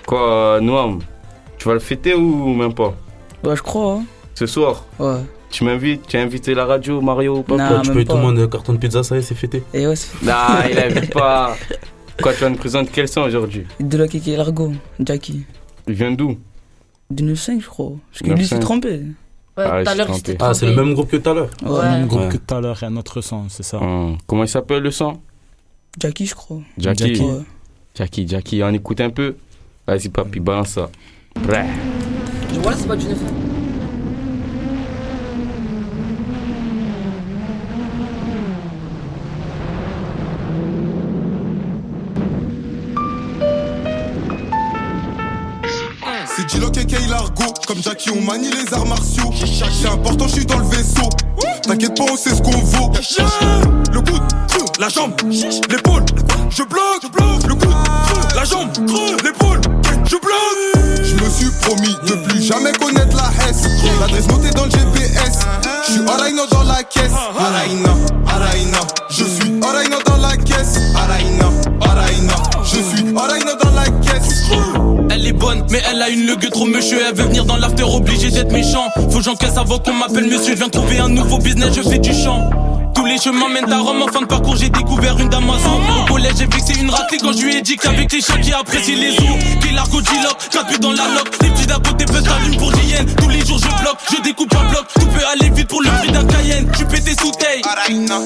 [0.07, 1.01] Quoi, Noam?
[1.59, 2.95] Tu vas le fêter ou même pas?
[3.43, 3.95] Ouais, je crois.
[3.95, 4.05] hein.
[4.35, 4.85] Ce soir?
[4.99, 5.17] Ouais.
[5.51, 7.57] Tu m'invites Tu as invité la radio, Mario ou pas?
[7.57, 7.69] Non.
[7.69, 8.13] Quoi, tu pas.
[8.13, 9.63] tout le monde un carton de pizza, ça y est, c'est fêté.
[9.75, 10.33] Et ouais, c'est Non,
[10.71, 11.57] il invite pas.
[12.23, 15.45] Quoi, tu vas nous présenter quel son aujourd'hui de la Kiki Largo, Jackie.
[15.87, 16.39] Il vient d'où
[17.11, 17.93] Du 9-5, je crois.
[18.11, 18.49] Parce que lui, 9-5.
[18.49, 18.89] s'est trompé.
[19.57, 21.17] Ouais, Ah, tout à je l'heure, suis il s'était Ah, c'est le même groupe que
[21.17, 21.51] tout à l'heure.
[21.63, 21.71] Ouais.
[21.71, 21.83] Ouais.
[21.91, 22.29] Même groupe Ouais.
[22.31, 23.79] que tout à l'heure, et un autre son, c'est ça.
[23.83, 25.21] Hum, Comment il s'appelle le son
[26.01, 26.59] Jackie, je crois.
[26.79, 27.07] Jackie.
[27.15, 27.23] Jackie.
[27.23, 27.41] Ouais.
[27.95, 29.37] Jackie, Jackie, on écoute un peu
[29.87, 30.91] Vas-y, papi, balance ça.
[31.41, 31.67] Bref.
[32.61, 33.19] Voilà, c'est pas du 9
[46.49, 49.33] G-Lock et Kay Largo, comme Jackie on manie les arts martiaux.
[49.35, 51.09] C'est important, je suis dans le vaisseau.
[51.63, 52.93] T'inquiète pas, on sait ce qu'on vaut.
[53.93, 54.23] Le coude,
[54.79, 55.15] la jambe,
[55.69, 56.05] l'épaule,
[56.51, 57.03] je bloque,
[57.49, 58.69] le coude, la jambe,
[59.25, 59.61] l'épaule,
[60.05, 61.03] je bloque.
[61.03, 63.63] Je me suis promis de plus jamais connaître la S.
[63.99, 65.41] L'adresse notée dans le GPS.
[65.87, 67.13] Je suis Araina dans la caisse.
[67.39, 67.95] Araina,
[68.27, 68.79] Araina.
[69.09, 70.79] Je suis Araina dans la caisse.
[70.95, 72.35] Araina, Araina.
[72.63, 74.43] Je suis Araina dans la caisse.
[75.11, 76.99] Elle est bonne, mais elle a une legue trop monsieur.
[77.09, 78.91] Elle veut venir dans l'after, obligée d'être méchant.
[79.11, 80.53] Faut que j'encaisse avant qu'on m'appelle monsieur.
[80.53, 82.51] Je viens trouver un nouveau business, je fais du chant.
[82.97, 84.03] Tous les chemins mènent à Rome.
[84.03, 85.81] En fin de parcours, j'ai découvert une d'Amazon.
[86.03, 88.53] Au collège, j'ai vexé une ratée quand je lui ai dit qu'avec les chiens qui
[88.53, 89.61] apprécient les os.
[89.61, 91.31] Qu'il l'argot G-Lock, 4 buts dans la loque.
[91.43, 93.07] Les petits d'à côté peuvent t'allumer pour JN.
[93.17, 94.87] Tous les jours, je bloque, je découpe un bloc.
[94.95, 96.73] Tout peut aller vite pour le prix d'un Cayenne.
[96.75, 97.63] Suis pété sous taille,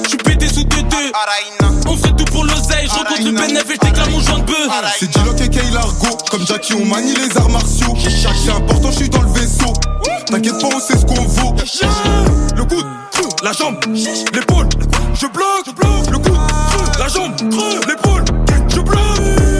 [0.07, 1.11] suis pété sous deux deux.
[1.87, 2.87] On fait tout pour l'oseille.
[2.87, 4.71] Je rencontre le bénéf et je mon joint de bœuf.
[4.97, 7.93] C'est G-Lock et Kay Largo, comme Jackie on manie les arts martiaux.
[7.99, 9.73] C'est important, je suis dans le vaisseau.
[10.27, 11.55] T'inquiète pas, on sait ce qu'on vaut.
[12.55, 12.85] Le coude,
[13.43, 13.77] la jambe,
[14.33, 14.67] l'épaule,
[15.15, 15.67] je bloque,
[16.11, 17.33] le coude, la jambe,
[17.87, 18.23] l'épaule,
[18.69, 18.99] je bloque.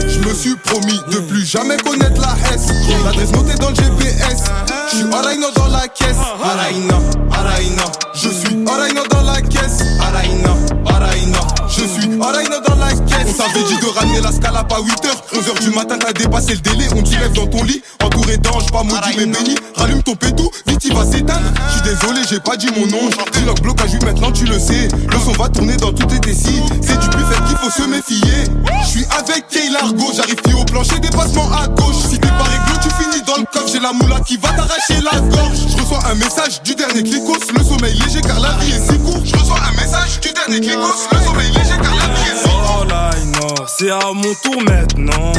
[0.08, 2.68] Je me suis promis de plus jamais connaître la S.
[3.04, 4.44] L'adresse notée dans le GPS.
[4.90, 6.16] Je suis Araina dans la caisse.
[6.42, 6.98] Araina,
[7.32, 7.82] Araina.
[8.14, 9.82] Je suis Araina dans la caisse.
[10.00, 10.54] Araina,
[10.86, 11.40] Araina.
[11.68, 13.34] Je suis Araina dans la caisse.
[13.34, 15.08] On t'avait dit de ramener la scala à 8h.
[15.34, 16.86] 11h du matin, t'as dépassé le délai.
[16.94, 17.82] On te lève dans ton lit.
[18.02, 19.56] Entouré d'anges, pas maudit mais béni.
[19.76, 21.50] Rallume ton pétou, vite il va s'éteindre.
[21.68, 23.10] Je suis désolé, j'ai pas dit mon nom.
[23.32, 24.88] Dis le blocage, maintenant tu le sais.
[24.92, 26.62] Le son va tourner dans toutes tes décides.
[26.82, 28.44] C'est du buffet qu'il faut se méfier.
[28.84, 30.98] Je suis avec Kay Largo, j'arrive au plancher,
[31.32, 31.96] dépassement à gauche.
[32.10, 33.68] Si t'es pas réglo, tu finis dans le coffre.
[33.72, 35.58] J'ai la moula qui va t'arracher la gorge.
[35.68, 37.38] Je reçois un message du dernier clicos.
[37.56, 39.24] Le sommeil léger car la vie est si courte.
[39.24, 41.08] Je reçois un message du dernier clicos.
[41.12, 42.80] Le sommeil léger car la vie est si courte.
[42.80, 45.32] Oh là, non, c'est à mon tour maintenant.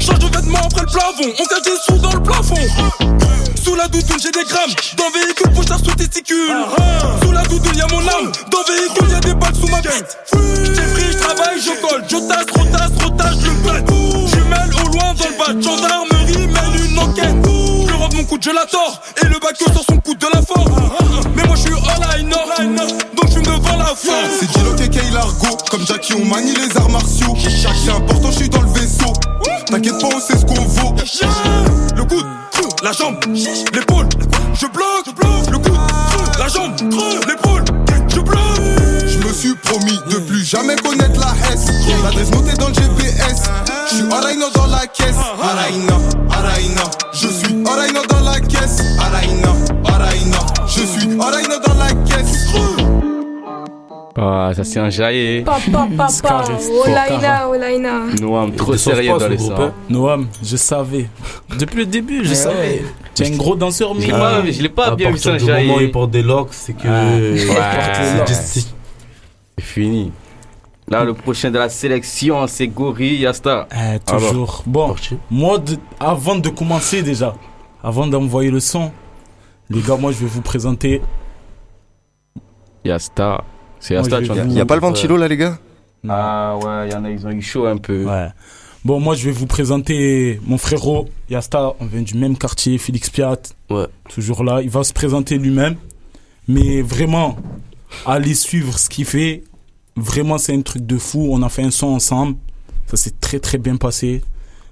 [0.00, 2.54] Change de vêtements après le plafond, on cache des sous dans le plafond.
[3.62, 4.70] Sous la doudoune, j'ai des grammes.
[4.96, 6.54] Dans le véhicule, poche sur testicule.
[7.22, 8.32] Sous la doudoune, y'a mon âme.
[8.50, 10.18] Dans le véhicule, y'a des balles sous ma tête.
[10.32, 12.04] J'écris, je travaille, je colle.
[12.08, 14.17] Je tasse, retasse, retasse, je le pète.
[14.38, 15.60] Jumelle au loin dans le bas.
[15.60, 17.36] Gendarmerie mène une enquête.
[17.88, 19.00] Je rentre mon coup, je la tords.
[19.22, 20.70] Et le bac sort son coup de la force.
[21.34, 22.36] Mais moi, je suis all I know.
[23.16, 24.08] Donc, je suis devant la force.
[24.40, 27.34] C'est et Kay Largo, comme Jackie on manie les arts martiaux.
[27.36, 29.12] C'est important, je suis dans le vaisseau.
[29.66, 30.94] T'inquiète pas, on sait ce qu'on vaut.
[31.96, 32.26] Le coude,
[32.82, 33.16] la jambe,
[45.40, 45.96] Araina,
[46.30, 46.82] Araina.
[47.12, 48.82] Je suis Araina dans la caisse.
[48.98, 49.52] Araina,
[49.84, 50.38] Araina.
[50.66, 52.48] Je suis Araina dans la caisse.
[54.20, 55.42] Ah, ça c'est un jaillet.
[55.42, 56.44] Papa, papa,
[56.84, 57.92] Olaina, Olaina.
[58.20, 59.62] Noam, trop sérieux pas, dans les groupe, sons.
[59.62, 59.72] hein.
[59.88, 61.08] Noam, je savais.
[61.56, 62.82] Depuis le début, je savais.
[63.14, 64.06] Tu es un gros danseur, Je mais.
[64.06, 65.88] l'ai pas, je l'ai pas À bien vu partir ça, du moment où il jaillet.
[65.92, 66.88] porte des locks, c'est que.
[68.26, 68.66] C'est-
[69.56, 70.10] C'est fini.
[70.90, 73.68] Là, le prochain de la sélection, c'est Gori Yasta.
[73.72, 74.62] Eh, toujours.
[74.66, 74.94] Bon,
[75.30, 77.34] moi, de- avant de commencer déjà,
[77.82, 78.90] avant d'envoyer le son,
[79.68, 81.02] les gars, moi, je vais vous présenter.
[82.84, 83.44] Yasta.
[83.80, 84.44] C'est Yasta, tu vais vois.
[84.44, 85.58] vous- Y a pas le ventilo là, les gars?
[86.08, 88.04] Ah ouais, il y en a, ils ont eu chaud un peu.
[88.04, 88.28] Ouais.
[88.84, 91.74] Bon, moi, je vais vous présenter mon frérot Yasta.
[91.80, 93.36] On vient du même quartier, Félix Piat.
[93.68, 93.86] Ouais.
[94.08, 94.60] Toujours là.
[94.62, 95.76] Il va se présenter lui-même.
[96.46, 97.36] Mais vraiment,
[98.06, 99.42] allez suivre ce qu'il fait.
[99.98, 101.28] Vraiment, c'est un truc de fou.
[101.30, 102.36] On a fait un son ensemble.
[102.86, 104.22] Ça s'est très, très bien passé.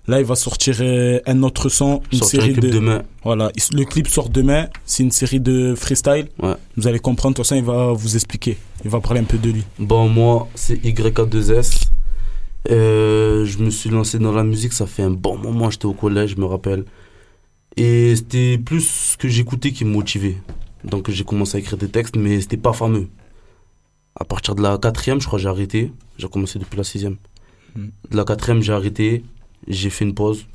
[0.08, 2.70] Là, il va sortir euh, un autre son, une Sortir un série clip de.
[2.70, 3.02] demain.
[3.24, 4.68] Voilà, le clip sort demain.
[4.84, 6.28] C'est une série de freestyle.
[6.40, 6.54] Ouais.
[6.76, 7.34] Vous allez comprendre.
[7.34, 8.56] De toute façon, il va vous expliquer.
[8.84, 9.64] Il va parler un peu de lui.
[9.80, 11.88] Bon, moi, c'est YK2S.
[12.70, 15.92] Euh, je me suis lancé dans la musique, ça fait un bon moment, j'étais au
[15.92, 16.84] collège, je me rappelle.
[17.76, 18.80] Et c'était plus
[19.12, 20.36] ce que j'écoutais qui me motivait.
[20.84, 23.08] Donc j'ai commencé à écrire des textes, mais c'était pas fameux.
[24.18, 25.92] À partir de la quatrième, je crois, j'ai arrêté.
[26.18, 27.16] J'ai commencé depuis la sixième.
[27.74, 27.88] Hmm.
[28.10, 29.24] De la quatrième, j'ai arrêté.
[29.68, 30.46] J'ai fait une pause.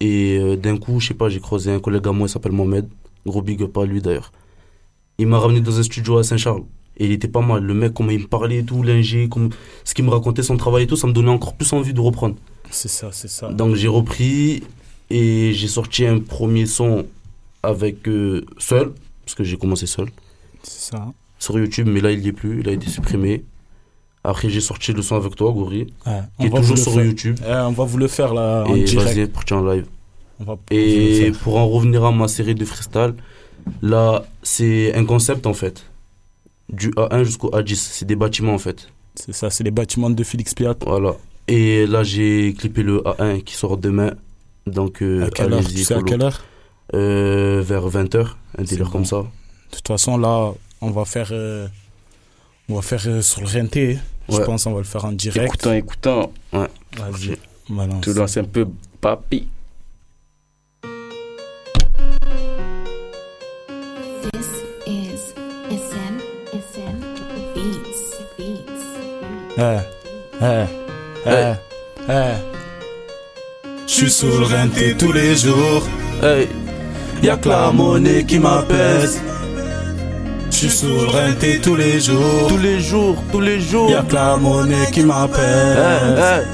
[0.00, 2.52] Et euh, d'un coup, je sais pas, j'ai croisé un collègue à moi, il s'appelle
[2.52, 2.88] Mohamed.
[3.26, 4.32] Gros big up à lui d'ailleurs.
[5.18, 6.64] Il m'a ramené dans un studio à Saint-Charles.
[6.96, 7.62] Et il était pas mal.
[7.62, 9.50] Le mec, comment il me parlait et tout, l'ingé, comme...
[9.84, 12.00] ce qu'il me racontait, son travail et tout, ça me donnait encore plus envie de
[12.00, 12.36] reprendre.
[12.70, 13.52] C'est ça, c'est ça.
[13.52, 14.62] Donc j'ai repris
[15.10, 17.06] et j'ai sorti un premier son
[17.62, 18.92] avec euh, seul,
[19.24, 20.08] parce que j'ai commencé seul,
[20.62, 21.12] C'est ça.
[21.44, 23.44] Sur YouTube, mais là il n'y est plus, il a été supprimé.
[24.22, 27.04] Après j'ai sorti le son avec toi, Gori, Ouais, qui est toujours sur faire.
[27.04, 27.36] YouTube.
[27.46, 29.14] Eh, on va vous le faire là en Et direct.
[29.16, 29.86] vas-y, parti en live.
[30.40, 33.14] On va Et pour en revenir à ma série de freestyle,
[33.82, 35.84] là c'est un concept en fait.
[36.72, 38.88] Du A1 jusqu'au A10, c'est des bâtiments en fait.
[39.14, 40.74] C'est ça, c'est les bâtiments de Félix Piat.
[40.86, 41.14] Voilà.
[41.46, 44.12] Et là, j'ai clippé le A1 qui sort demain.
[44.66, 45.60] Donc, euh, À quelle heure?
[45.60, 46.06] Tu sais à follow.
[46.08, 46.42] quelle heure?
[46.94, 48.26] Euh, Vers 20h,
[48.58, 48.90] un délire bon.
[48.92, 49.18] comme ça.
[49.18, 50.52] De toute façon, là,
[50.84, 51.66] on va faire, euh,
[52.68, 53.98] on va faire euh, sur le RNT.
[54.28, 55.46] Je pense on va le faire en direct.
[55.46, 56.32] Écoutant, écoutant.
[56.52, 56.68] Ouais.
[56.98, 57.36] Vas-y,
[57.68, 58.02] balance.
[58.02, 58.66] Tu lances un peu
[59.00, 59.48] papi.
[64.22, 64.50] This
[64.86, 65.34] is
[65.70, 66.14] SM
[66.52, 66.96] SM
[67.54, 68.04] Beats
[68.38, 68.84] Beats.
[69.58, 69.78] Eh,
[70.42, 70.66] eh,
[71.26, 71.54] eh,
[72.08, 72.34] eh.
[73.86, 75.82] Je suis sous le RNT tous les jours.
[76.22, 76.48] Hey.
[77.22, 79.20] Y'a que la monnaie qui m'apaise.
[80.64, 82.48] Je suis RNT tous les jours.
[82.48, 83.90] Tous les jours, tous les jours.
[83.90, 86.46] Y'a que la monnaie qui Eh, m'apaise.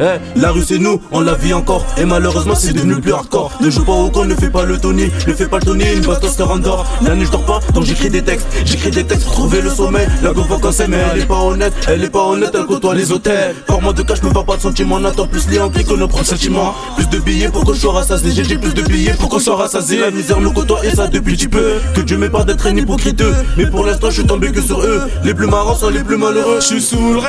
[0.00, 1.84] Eh, la rue c'est nous, on la vit encore.
[1.98, 4.78] Et malheureusement c'est devenu plus hardcore Ne joue pas au con, ne fais pas le
[4.78, 5.10] Tony.
[5.26, 6.86] Ne fais pas le Tony, une bastos te rendort.
[7.02, 8.46] La nuit je dors pas, donc j'écris des textes.
[8.64, 10.06] J'écris des textes pour trouver le sommeil.
[10.22, 11.72] La go casser mais elle est pas honnête.
[11.88, 13.54] Elle est pas honnête, elle côtoie les hôtels.
[13.66, 15.94] Par moi de cash, me parle pas de sentiments On attend plus les en que
[15.94, 18.44] nos propres sentiments Plus de billets pour qu'on soit rassasié.
[18.44, 20.00] J'ai plus de billets pour qu'on soit rassasié.
[20.00, 21.74] La misère nous côtoie et ça depuis petit peu.
[21.94, 23.22] Que Dieu m'ait pas d'être un hypocrite.
[23.56, 25.02] Mais pour l'instant je suis tombé que sur eux.
[25.24, 26.58] Les plus marrants sont les plus malheureux.
[26.60, 27.20] Je suis sous le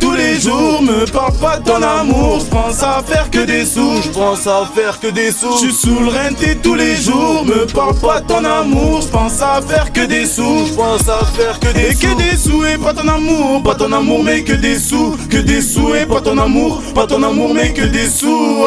[0.00, 1.82] tous les jours, me parle pas de ton
[2.14, 5.52] amour, je pense à faire que des sous, je pense à faire que des sous.
[5.52, 9.60] Je suis sous le tous les jours, me parle pas ton amour, je pense à
[9.62, 12.06] faire que des sous, je pense à faire que des Et sous.
[12.06, 15.38] que des sous et pas ton amour, pas ton amour mais que des sous, que
[15.38, 18.66] des sous et pas ton amour, pas ton amour mais que des sous.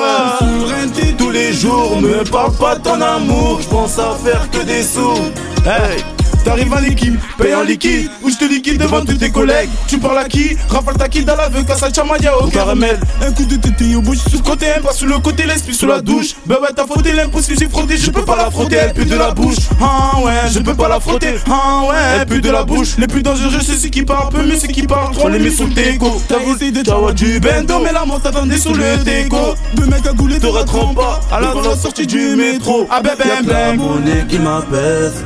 [1.18, 5.18] tous les jours, me parle pas ton amour, je pense à faire que des sous.
[5.66, 6.17] Hey.
[6.48, 9.68] T'arrives en équipe, paye en liquide Ou je te liquide devant tous tes collègues.
[9.90, 10.56] Tu parles à qui?
[10.70, 12.98] Rafale ta kill dans la veuve Casse chamadia au caramel.
[13.22, 15.74] Un coup de tété au bouche Sous le côté, un pas sous le côté L'esprit
[15.74, 16.36] sous la douche.
[16.46, 19.18] Bah ouais t'as frotté l'impossible J'ai frotté Je peux pas la frotter Elle pue de
[19.18, 19.58] la bouche.
[19.82, 21.36] Ah ouais Je peux pas la frotter.
[21.52, 22.96] Ah ouais Elle pue de la bouche.
[22.98, 25.52] Les plus dangereux c'est ceux qui parlent peu Mais ceux qui parlent trop les met
[25.52, 26.22] sous le déco.
[26.30, 29.54] T'as essayé de t'avoir du bendo Mais la mort t'attendait sous le déco.
[29.74, 31.20] Deux mecs à gouler te rateront pas.
[31.30, 32.88] À la sortie du métro.
[32.90, 34.28] Ah ben ben ben.
[34.30, 35.26] qui m'apaise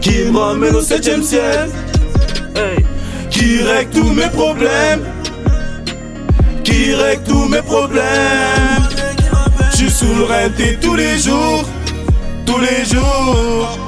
[0.00, 1.70] Qui me ramène au septième ciel
[3.30, 5.04] qui règle tous mes problèmes?
[6.62, 8.88] Qui règle tous mes problèmes?
[9.72, 11.64] Je suis sous le tous les jours.
[12.46, 13.78] Tous les jours.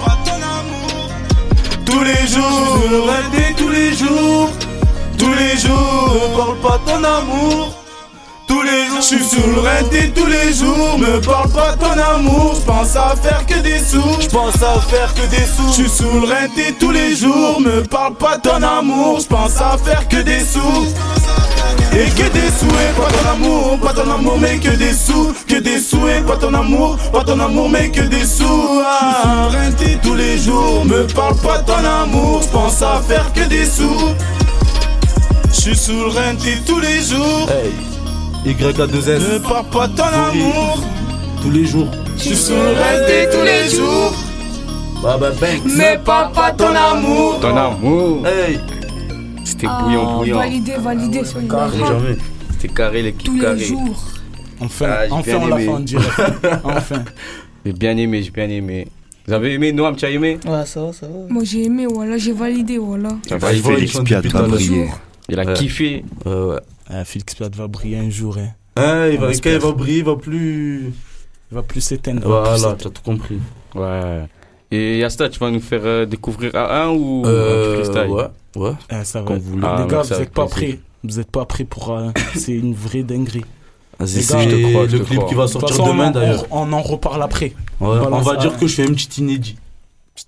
[1.85, 3.13] Tous les jours.
[3.57, 4.51] Tous les jours.
[5.19, 6.33] Tous les jours.
[6.37, 7.86] Parle pas ton amour
[8.57, 10.99] tous je suis sous le tous les jours.
[10.99, 14.21] Me parle pas ton amour, je pense à faire que des sous.
[14.21, 15.69] Je pense à faire que des sous.
[15.69, 17.61] Je suis sous le RNT tous les jours.
[17.61, 20.87] Me parle pas ton amour, je pense à faire que des sous.
[21.93, 25.33] et que des sous et pas ton amour, pas ton amour mais que des sous,
[25.49, 28.83] que des sous et pas ton amour, pas ton amour mais que des sous.
[28.85, 33.45] Ah, Renti tous les jours, me parle pas ton amour, je pense à faire que
[33.49, 34.15] des sous.
[35.49, 37.49] Je suis sous le renti tous les jours.
[38.47, 39.19] YA2S.
[39.19, 40.79] Ne parle pas ton amour.
[41.43, 41.89] Tous les jours.
[42.17, 44.15] Je suis sous le renti tous les jours.
[45.03, 45.63] Baba Banks.
[45.77, 47.41] Mais parle pas ton amour.
[47.41, 48.27] Ton amour.
[48.27, 48.59] Hey.
[49.45, 50.37] C'était Ah, bouillant, bouillant.
[50.39, 51.25] Validé, validé.
[51.25, 51.71] sur le rap.
[52.53, 53.59] C'était carré, l'équipe Tous les carré.
[53.65, 54.03] jours.
[54.61, 56.11] Enfin, Ah, enfin, on l'a fait en direct.
[56.65, 57.05] enfin.
[57.65, 58.87] J'ai bien aimé, j'ai bien aimé.
[59.27, 60.39] Vous avez aimé, Noam, tu as aimé?
[60.47, 61.15] Ouais, ça va, ça va.
[61.29, 63.09] Moi j'ai aimé, voilà, j'ai validé, voilà.
[63.31, 65.53] Va, il a Ouais.
[65.55, 66.05] kiffé.
[66.25, 66.57] ouais.
[66.89, 68.37] Ah, Félix Piat va briller un jour.
[68.39, 68.49] Hein.
[68.77, 70.93] Hein, il va, quand il va briller, il va plus.
[71.51, 72.23] Il va plus s'éteindre.
[72.27, 73.39] Voilà, tu as tout compris.
[73.75, 74.27] Ouais.
[74.71, 78.11] Et Yasta, tu vas nous faire euh, découvrir à un ou Euh, freestyle?
[78.11, 78.73] ouais, ouais.
[78.89, 79.35] Ah, ça va.
[79.35, 80.81] Ah, Les gars, merci, vous avec êtes pas prêts.
[81.05, 81.93] Vous êtes pas prêts pour.
[81.93, 83.45] euh, c'est une vraie dinguerie.
[84.05, 85.29] C'est gars, le clip crois.
[85.29, 86.45] qui va sortir façon, demain d'ailleurs.
[86.51, 87.47] on, on en reparle après.
[87.47, 87.55] Ouais,
[87.99, 89.57] Voilà, on va ça- dire que je fais un petit inédit.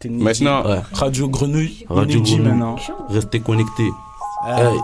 [0.09, 0.81] Maintenant, Ouais.
[0.93, 1.85] Radio Grenouille.
[1.89, 2.51] Radio inédit Grenouille.
[2.51, 2.77] maintenant.
[3.09, 3.91] Restez connectés.
[4.45, 4.71] Ah.
[4.73, 4.79] Hey.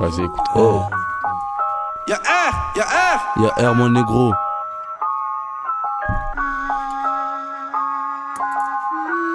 [0.00, 0.40] Vas-y, écoute.
[0.54, 0.82] Oh.
[2.06, 3.20] Y'a R, y'a R.
[3.42, 4.32] Y'a R, mon négro.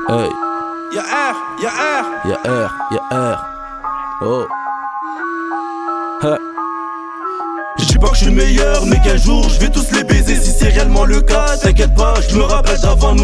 [0.09, 0.29] Hey.
[0.93, 2.05] Y'a R, y'a R.
[2.25, 3.01] Y'a R, y'a
[3.33, 3.45] R.
[4.23, 4.45] Oh.
[6.23, 6.37] Ha.
[7.79, 10.03] Je dis pas que je suis le meilleur, mais qu'un jour je vais tous les
[10.03, 11.57] baiser si c'est réellement le cas.
[11.57, 12.70] T'inquiète pas, je me rappelle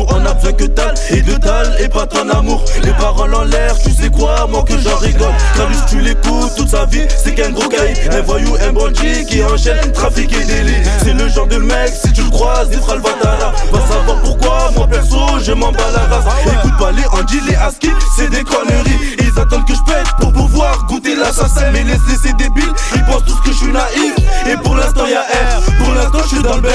[0.09, 2.63] on a besoin que dalle et de dalle et pas ton amour.
[2.83, 5.33] Les paroles en l'air, tu sais quoi, moi que j'en rigole.
[5.55, 9.43] Calus, tu l'écoutes toute sa vie, c'est qu'un gros caïd, un voyou, un bandit qui
[9.43, 10.83] enchaîne trafic et délit.
[11.03, 13.53] C'est le genre de mec, si tu le croises, il fera le vatara.
[13.71, 16.25] Va savoir pourquoi, moi perso, je m'en bats la race.
[16.45, 19.15] Écoute pas les Andy, les Aski, c'est des conneries.
[19.19, 22.73] Ils attendent que je pète pour pouvoir goûter l'assassin, mais laisse-les, c'est débile.
[22.95, 24.15] Ils pensent tous que je suis naïf.
[24.51, 26.73] Et pour l'instant y'a R, pour l'instant je suis dans le bec.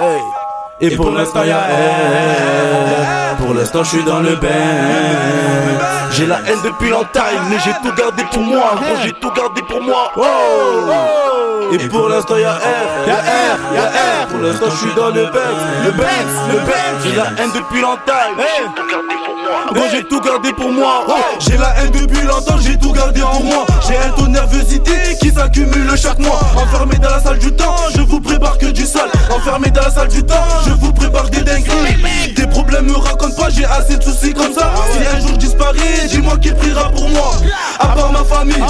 [0.00, 0.43] Hey.
[0.80, 3.36] Et, pour l'instant, y'a R.
[3.36, 4.48] Pour l'instant, je suis dans le bain.
[6.12, 8.74] J'ai la haine depuis longtemps, mais j'ai tout gardé pour moi.
[8.76, 10.12] Gros, j'ai tout gardé pour moi.
[10.16, 11.33] Oh.
[11.72, 13.06] Et pour l'instant, y'a R.
[13.06, 14.26] Y'a R, y'a R.
[14.28, 15.40] Pour l'instant, je suis dans le bain.
[15.84, 17.04] Le Benz, le Benz.
[17.04, 19.84] J'ai la haine depuis longtemps, mais j'ai tout gardé pour moi.
[19.90, 21.04] J'ai tout gardé pour moi.
[21.08, 21.12] Oh.
[21.40, 23.66] J'ai la haine depuis longtemps, j'ai tout gardé pour moi.
[23.86, 26.40] J'ai un taux de nervosité qui s'accumule chaque mois.
[26.56, 29.10] Enfermé dans la salle du temps, je vous prépare que du sale.
[29.30, 32.32] Enfermé dans la salle du temps, je vous prépare des dingueries.
[32.34, 34.72] Des problèmes me racontent pas, j'ai assez de soucis comme ça.
[34.92, 37.32] Si un jour je disparais, dis-moi qui priera pour moi.
[37.78, 38.62] À part ma famille,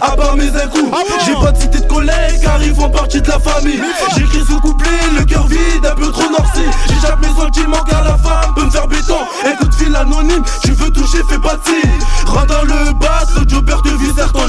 [0.00, 0.90] à part mes écouts,
[1.26, 3.80] j'ai pas de cité de collègues car ils font partie de la famille.
[4.16, 6.64] J'écris ce couplet, le cœur vide, un peu trop noirci.
[6.88, 9.18] J'échappe mes sentiments car la femme peut me faire béton.
[9.50, 12.28] Écoute, fil anonyme, tu veux toucher, fais pas de.
[12.28, 14.42] Rentre dans le bas, le jobber te visère ton.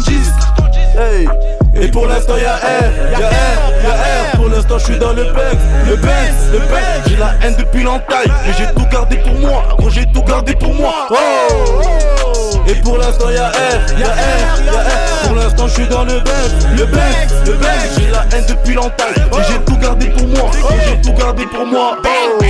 [0.96, 1.28] Hey.
[1.76, 5.24] Et pour l'instant y'a R, y'a R, y'a R Pour l'instant je suis dans le
[5.24, 6.12] bec, le bec,
[6.52, 10.06] le bec J'ai la haine depuis longtemps, mais j'ai tout gardé pour moi Gros j'ai
[10.14, 12.33] tout gardé pour moi oh.
[12.68, 16.20] Et pour l'instant y'a R, y'a R, y'a R Pour l'instant je suis dans le
[16.20, 16.34] bec,
[16.78, 20.52] le bec, le bec J'ai la haine depuis longtemps, mais j'ai tout gardé pour moi
[20.86, 22.44] j'ai tout gardé pour moi oh.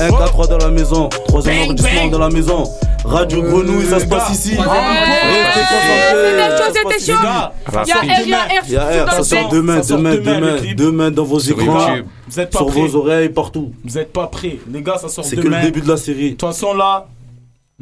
[0.00, 2.64] 1 K3 dans la maison, 3 arrondissement dans la maison.
[3.04, 4.56] Radio Grenouille, ça se passe ici.
[4.56, 7.06] Restez concentrés.
[7.06, 10.40] Y'a R, y'a R, Il y a R, ça sort demain, Ça sort demain, demain,
[10.40, 12.06] demain, demain dans vos écrans, YouTube.
[12.28, 13.72] Vous êtes pas sur vos oreilles, partout.
[13.84, 14.58] Vous êtes pas prêts.
[14.72, 15.58] Les gars, ça sort C'est que demain.
[15.58, 16.30] le début de la série.
[16.30, 17.06] De toute façon, là,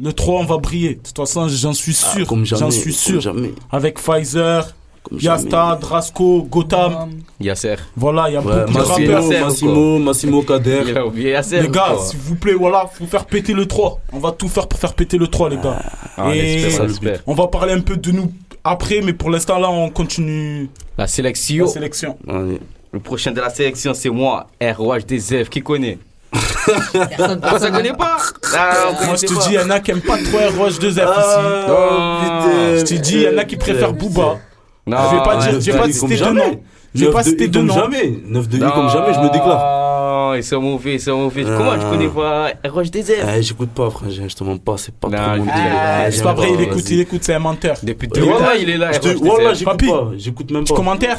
[0.01, 0.95] le 3, on va briller.
[0.95, 2.21] De toute façon, j'en suis sûr.
[2.23, 3.21] Ah, comme jamais, J'en suis comme sûr.
[3.21, 3.53] jamais.
[3.71, 7.09] Avec Pfizer, Comme Yasta, Drasco, Gotham.
[7.39, 7.75] Yasser.
[7.95, 9.45] Voilà, il y a Ouais, beaucoup de Massimo, rappeurs.
[9.45, 10.83] Massimo, Massimo Kader.
[11.15, 11.61] Yasser.
[11.61, 12.05] Les gars, quoi.
[12.05, 13.99] s'il vous plaît, voilà, faut faire péter le 3.
[14.13, 15.81] On va tout faire pour faire péter le 3, les gars.
[16.17, 17.19] Ah, on Et espère, on espère.
[17.27, 18.31] on va parler un peu de nous
[18.63, 21.65] après, mais pour l'instant, là, on continue La sélection.
[21.65, 22.17] la sélection.
[22.27, 22.59] Allez.
[22.91, 25.49] Le prochain de la sélection, c'est moi, ROH des F.
[25.49, 25.97] Qui connaît
[26.31, 28.17] Pourquoi ça connaît pas
[28.55, 28.73] Ah,
[29.05, 32.75] Moi, je te dis, il y en a qui aiment pas trop Roche 2F Ah,
[32.75, 32.79] ici.
[32.79, 34.37] Je te dis, il y en a qui préfèrent Booba.
[34.87, 36.39] Non, Je vais pas dire, je vais pas citer deux jamais.
[36.51, 36.61] noms.
[36.95, 37.73] Je vais Neuf pas citer deux comme noms.
[37.75, 38.13] jamais.
[38.25, 40.35] 9 de lui comme jamais, je me déclare.
[40.35, 41.43] Ils sont mauvais, ils sont mauvais.
[41.43, 41.89] Comment tu Ah.
[41.89, 45.07] connais pas ROH des F Eh, J'écoute pas, frère, je te mens pas, c'est pas
[45.09, 45.53] Non, trop mon délire.
[45.55, 47.77] Ah, Eh, C'est pas vrai, il écoute, il écoute, c'est un menteur.
[47.83, 48.91] Depuis 2000 voilà, il est là.
[48.91, 49.57] je te- ROH des Voilà, F.
[49.57, 50.75] j'écoute pas, j'écoute même pas.
[50.75, 51.17] commentaire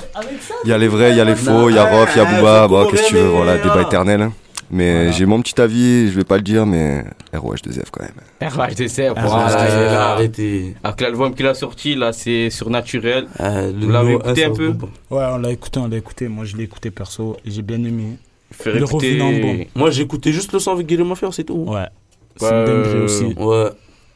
[0.64, 2.18] Il y a les vrais, il y a les faux, il y a Rof, il
[2.18, 4.31] y a Booba, bon, qu'est-ce que tu veux, voilà, débat éternel.
[4.71, 4.77] Hein.
[4.77, 7.05] Mais j'ai mon petit avis, je vais pas le dire, mais
[7.35, 8.51] ROH2F quand même.
[8.51, 9.01] ROH des F.
[9.17, 10.13] Ah, voilà, Ah.
[10.13, 10.75] Arrêtez.
[10.85, 13.27] Avec l'album qu'il a sorti, là, c'est surnaturel.
[13.39, 14.69] Le Vous l'avez écouté un, peu.
[15.11, 16.29] Ouais, on l'a écouté, on l'a écouté.
[16.29, 18.17] Moi, je l'ai écouté perso et j'ai bien aimé.
[18.53, 19.19] Faire Il est écouter.
[19.19, 19.65] bon.
[19.81, 21.65] Moi, j'ai écouté juste le son avec Guillermo Mafia, c'est tout.
[21.69, 21.87] Ouais.
[22.37, 23.25] C'est Ouais, une dinguerie euh, aussi.
[23.37, 23.71] Ouais.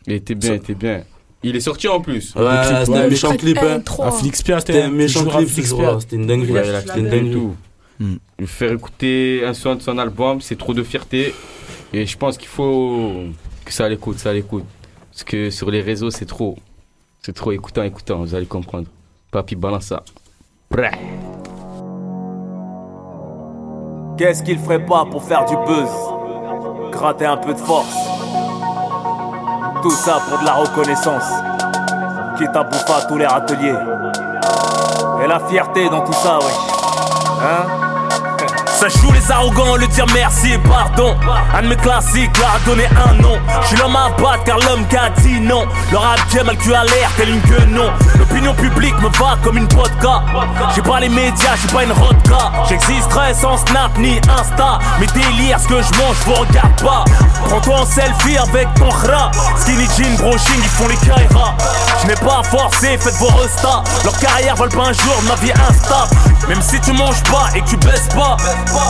[0.06, 1.02] Il était bien, il était bien.
[1.42, 2.34] Il est sorti en plus.
[2.34, 3.58] Ouais, Le c'était un méchant clip.
[3.62, 3.82] Hein.
[4.32, 5.48] C'était un méchant toujours à clip.
[6.00, 6.52] C'était une dinguerie.
[6.52, 7.30] Ouais, C'était une dinguerie.
[7.32, 7.54] tout.
[8.38, 11.34] Lui faire écouter un son de son album, c'est trop de fierté.
[11.92, 13.12] Et je pense qu'il faut
[13.64, 14.64] que ça l'écoute, ça l'écoute.
[15.12, 16.56] Parce que sur les réseaux, c'est trop.
[17.22, 18.86] C'est trop écoutant, écoutant, vous allez comprendre.
[19.30, 20.02] Papi, balance ça.
[20.68, 20.98] Prêt.
[24.18, 25.88] Qu'est-ce qu'il ferait pas pour faire du buzz?
[26.90, 27.96] Gratter un peu de force.
[29.82, 31.30] Tout ça pour de la reconnaissance.
[32.38, 33.76] Quitte à bouffer tous les râteliers.
[35.22, 36.44] Et la fierté dans tout ça, ouais.
[37.42, 37.83] Hein?
[38.74, 41.16] Ça joue les arrogants, le dire merci et pardon.
[41.54, 43.38] Un de mes leur a donné un nom.
[43.62, 45.64] Je suis l'homme à battre car l'homme qui a dit non.
[45.92, 47.90] Le rap le cul à l'air, tel une guenon.
[48.18, 50.22] L'opinion publique me va comme une vodka.
[50.74, 52.50] J'ai pas les médias, j'ai pas une rodka.
[52.68, 54.80] J'existerai sans Snap ni Insta.
[54.98, 57.04] Mes délires, ce que je mange, vous regarde pas.
[57.48, 59.30] Prends-toi en selfie avec ton khra.
[59.56, 61.54] Skinny jean, brushing, ils font les kairas.
[62.02, 63.84] Je n'ai pas à forcer, faites vos restats.
[64.02, 66.10] Leur carrière vole pas un jour ma vie instable.
[66.48, 68.36] Même si tu manges pas et que tu baisses pas.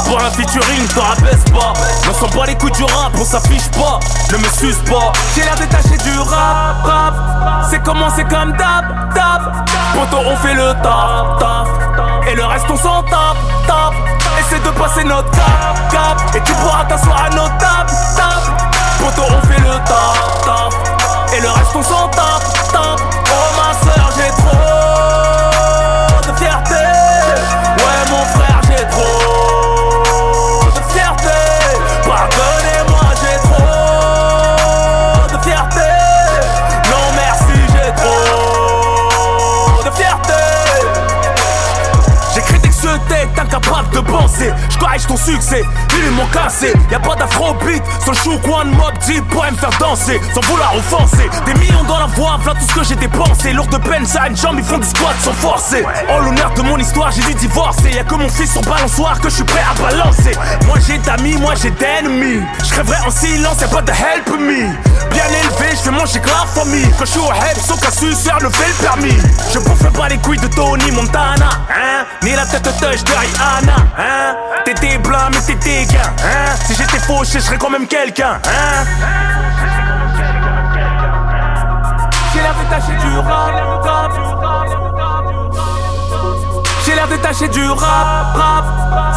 [0.07, 1.73] Pour un featuring, t'en rabaisse pas.
[2.09, 4.01] On s'en bat les coups du rap, on s'affiche pas.
[4.33, 5.13] Ne me suce pas.
[5.35, 7.15] J'ai l'air détaché du rap, rap.
[7.71, 9.67] C'est commencé comme dab, dab.
[9.95, 11.69] Poto, on fait le taf, taf.
[12.29, 13.95] Et le reste, on s'en tape, tape.
[14.39, 16.21] Essaie de passer notre cap, cap.
[16.35, 18.57] Et tu pourras t'asseoir à notre table, table.
[18.99, 20.75] Poto, on fait le taf, taf.
[21.37, 23.01] Et le reste, on s'en tape, tape.
[23.27, 26.75] Oh ma soeur, j'ai trop de fierté.
[26.75, 28.54] Ouais, mon frère,
[43.55, 44.53] incapable de penser.
[44.71, 45.63] Je ton succès,
[45.97, 46.73] ils m'ont cassé.
[46.91, 47.83] Y'a pas d'afrobeat,
[48.23, 51.29] chou coin de mob deep pourrait me faire danser, sans vouloir offenser.
[51.47, 53.53] Des millions dans la voix, voilà tout ce que j'ai dépensé.
[53.53, 55.85] Lourd de peine, ça une jambe, ils font du squat sans forcer.
[56.09, 57.91] En l'honneur de mon histoire, j'ai dû divorcer.
[57.91, 60.37] Y'a que mon fils sur balançoire que je suis prêt à balancer.
[60.67, 62.43] Moi j'ai d'amis, moi j'ai d'ennemis.
[62.65, 64.95] Je en silence, y'a pas de help me.
[65.11, 66.91] Bien élevé, je fais manger que la famille.
[66.99, 69.17] Quand je suis au help, sauf qu'à suceur le fait le permis.
[69.53, 72.05] Je bouffe pas les couilles de Tony Montana, hein.
[72.23, 73.05] Ni la tête de touch
[73.45, 74.37] Rihanna, hein?
[74.65, 76.55] T'étais blanc, mais t'es dégain, hein?
[76.65, 78.85] Si j'étais fauché, je serais quand même quelqu'un, hein?
[82.33, 84.13] J'ai l'air détaché du rap, rap.
[86.85, 88.65] J'ai l'air détaché du rap, rap.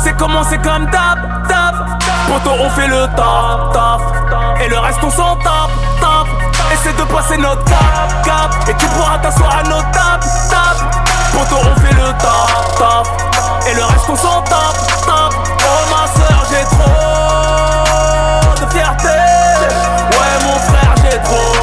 [0.04, 1.76] C'est commencé comme dab, dab.
[2.28, 4.02] Poto, on fait le taf, taf.
[4.62, 6.28] Et le reste, on s'en tape, tape.
[6.74, 8.56] Essaie de passer notre cap, cap.
[8.68, 10.90] Et tu pourras t'asseoir à notre table, table.
[11.34, 13.37] Poto, on fait le taf, taf.
[13.70, 15.34] Et le reste, on s'en tape, tape.
[15.60, 19.08] Oh ma soeur, j'ai trop de fierté.
[19.08, 21.57] Ouais, mon frère, j'ai trop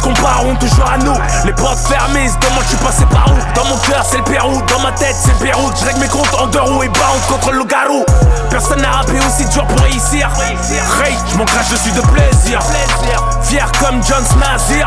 [0.00, 1.14] se toujours à nous.
[1.44, 3.54] Les portes fermées, se demandent je suis passé par où?
[3.54, 5.70] Dans mon cœur, c'est le Pérou, dans ma tête, c'est Pérou.
[5.78, 8.04] Je règle mes comptes en deux roues et bound contre le garou.
[8.50, 10.28] Personne n'a rappé aussi dur pour réussir.
[11.00, 12.60] Ray, je m'en crache dessus de plaisir.
[13.42, 14.86] Fier comme John Snazir.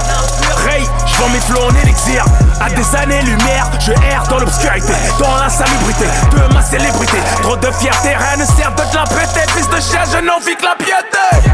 [0.66, 2.26] Ray, je vends mes flots en élixir.
[2.60, 7.18] À des années-lumière, je erre dans l'obscurité, dans l'insalubrité de ma célébrité.
[7.42, 9.42] Trop de fierté, rien ne sert de te la péter.
[9.56, 11.50] Fils de chien, je n'en vis que la piété.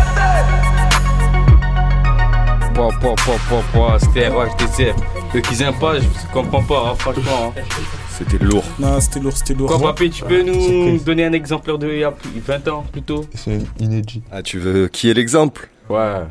[2.80, 4.96] Pouah, pouah, pouah, pouah, pouah, C'était RHDCF.
[5.36, 7.54] Eux qui aiment pas, je comprends pas, hein, franchement.
[7.58, 7.62] hein.
[8.10, 8.64] C'était lourd.
[8.80, 9.68] Non, c'était lourd, c'était lourd.
[9.68, 12.86] Quoi, papy, tu peux nous donner un exemplaire de il y a plus- 20 ans
[12.90, 14.24] plutôt C'est inédit.
[14.32, 15.68] Ah, tu veux qui est l'exemple?
[15.90, 16.22] Ouais.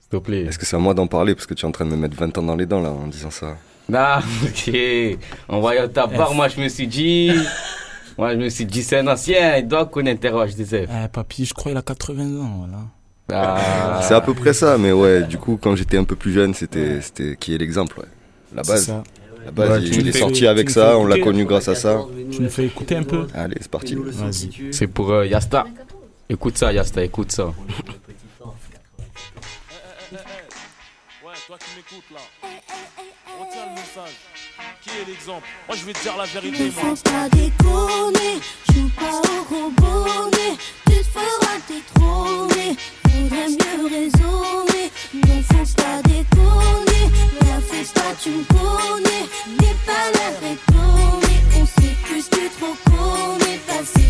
[0.00, 0.42] S'il te plaît.
[0.46, 1.36] Est-ce que c'est à moi d'en parler?
[1.36, 2.90] Parce que tu es en train de me mettre 20 ans dans les dents là
[2.90, 3.56] en disant ça
[3.94, 4.74] Ah, ok.
[5.48, 7.30] En voyant ta barre, moi je me suis dit.
[8.18, 10.90] Moi je me suis dit, c'est un ancien, il doit connaître RHDCF.
[10.92, 12.78] Eh, papy, je crois qu'il a 80 ans, voilà.
[13.30, 14.00] Ah.
[14.02, 16.54] C'est à peu près ça, mais ouais, du coup, quand j'étais un peu plus jeune,
[16.54, 18.06] c'était c'était qui est l'exemple, ouais.
[18.54, 18.86] La C'est base.
[18.86, 19.02] ça.
[19.44, 22.00] La base, Ouais, il, est sorti avec ça, on l'a connu grâce à ça.
[22.30, 23.94] Tu nous fais écouter un peu Allez, c'est parti.
[23.94, 24.72] Vas-y.
[24.72, 25.66] C'est pour euh, Yasta.
[26.28, 27.46] Écoute ça, Yasta, écoute ça.
[27.46, 27.52] Ouais,
[31.46, 32.20] toi qui m'écoutes là.
[33.38, 34.16] Retiens le message.
[34.82, 35.46] Qui est l'exemple.
[35.66, 38.40] Moi je vais te dire la vérité, Ne faut pas déconner,
[38.72, 40.56] joue pas au robonnet,
[40.86, 44.90] tu te feras détrôner, faudrait mieux raisonner.
[45.14, 47.04] Ne faut pas déconner,
[47.40, 49.24] la fais pas, tu me connais,
[49.60, 54.07] n'aie pas l'air étonné, on sait plus que tu trop connais, passer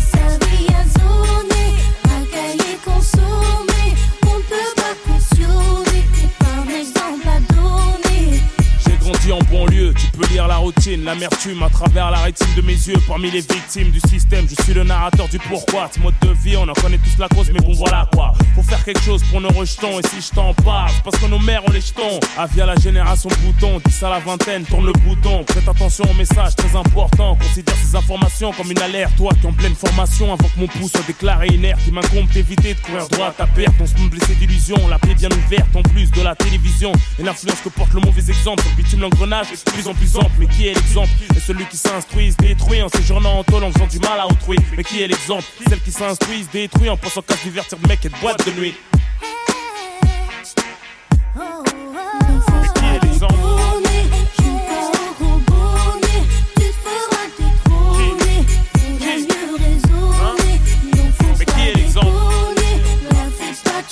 [10.59, 12.97] routine, l'amertume à travers la rétine de mes yeux.
[13.07, 15.89] Parmi les victimes du système, je suis le narrateur du pourquoi.
[15.93, 18.33] Ce mode de vie, on en connaît tous la cause, mais bon voilà quoi.
[18.55, 19.99] Faut faire quelque chose pour nos rejetons.
[19.99, 22.19] Et si je t'en parle, parce que nos mères ont les jetons.
[22.37, 25.43] Ah, via la génération bouton, 10 à la vingtaine, tourne le bouton.
[25.43, 27.35] Prête attention au message très important.
[27.35, 29.15] Considère ces informations comme une alerte.
[29.17, 32.73] Toi qui en pleine formation, avant que mon pouce soit déclaré inerte, il m'incombe d'éviter
[32.73, 33.73] de courir droit à ta perte.
[33.79, 36.91] On se blessé d'illusion, la plaie bien ouverte en plus de la télévision.
[37.17, 38.63] Et l'influence que porte le mauvais exemple.
[38.89, 40.31] Sur l'engrenage est de plus en plus ample.
[40.39, 41.09] Mais qui est l'exemple?
[41.35, 44.27] Et celui qui s'instruit se détruit en séjournant en tôle en faisant du mal à
[44.27, 44.57] autrui.
[44.77, 45.45] Mais qui est l'exemple?
[45.67, 47.77] Celle qui s'instruit se détruit en pensant qu'à se divertir.
[47.79, 48.75] De mec et de boîte de nuit.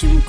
[0.04, 0.27] Mais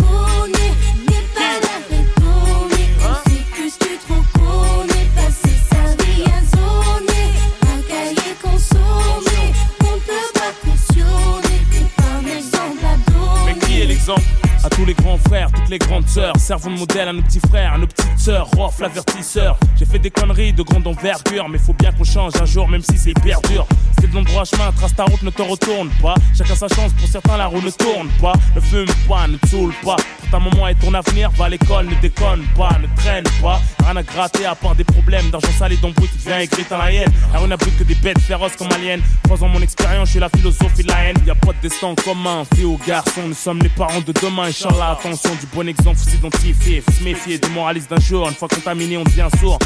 [14.69, 17.41] à tous les grands frères, toutes les grandes sœurs, servons de modèle à nos petits
[17.49, 19.57] frères, à nos petites sœurs, Rof l'avertisseur.
[19.79, 22.83] J'ai fait des conneries de grande envergure, mais faut bien qu'on change un jour, même
[22.83, 23.67] si c'est hyper dur.
[24.01, 26.15] C'est de l'endroit chemin, trace ta route, ne te retourne pas.
[26.37, 28.33] Chacun sa chance, pour certains la roue ne tourne pas.
[28.55, 29.97] Ne fume pas, ne saoule pas.
[29.97, 33.61] Pour ta maman et ton avenir, va à l'école, ne déconne pas, ne traîne pas.
[33.85, 36.79] Rien à gratter à part des problèmes d'argent sale et d'embrouille qui vient écrire dans
[36.79, 37.13] la haine.
[37.33, 38.99] La rue n'a plus que des bêtes féroces comme aliens.
[39.23, 41.17] Trois ans mon expérience, je suis la philosophie de la haine.
[41.27, 44.51] Y a pas de destin commun, fille ou garçon, nous sommes les parents de demain.
[44.59, 48.29] Inch'Allah, attention, du bon exemple, faut s'identifier, faut se méfier des moralistes d'un jour.
[48.29, 49.57] Une fois contaminé, on devient sourd.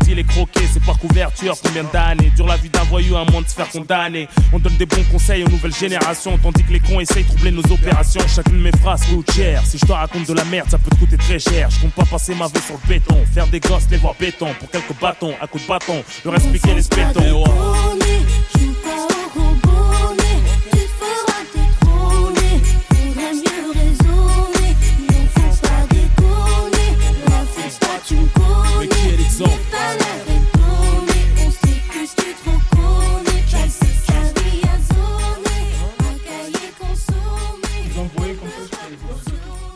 [0.00, 1.54] Dit les croquer, c'est par couverture.
[1.62, 4.28] Combien d'années dure la vie d'un voyou à moins de se faire condamner.
[4.52, 7.52] On donne des bons conseils aux nouvelles générations, tandis que les cons essayent de troubler
[7.52, 8.20] nos opérations.
[8.28, 9.62] Chacune de mes phrases coûte cher.
[9.64, 11.70] Si je te raconte de la merde, ça peut te coûter très cher.
[11.70, 13.16] Je compte pas passer ma vie sur le béton.
[13.32, 14.48] Faire des gosses, les voir béton.
[14.58, 16.04] Pour quelques bâtons, à coups de bâton.
[16.22, 17.44] Leur expliquer les spétons.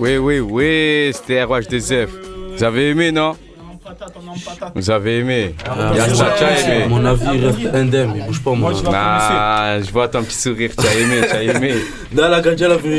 [0.09, 2.09] Oui, oui, oui, c'était RH2F.
[2.57, 3.37] Vous avez aimé, non?
[4.75, 8.73] Vous avez aimé Ah, as aimé Mon avis il reste indemne, il bouge pas moi.
[8.87, 11.75] Ah, je vois ton petit sourire, tu as aimé, tu as aimé.
[12.15, 12.93] Là, la Gadja, elle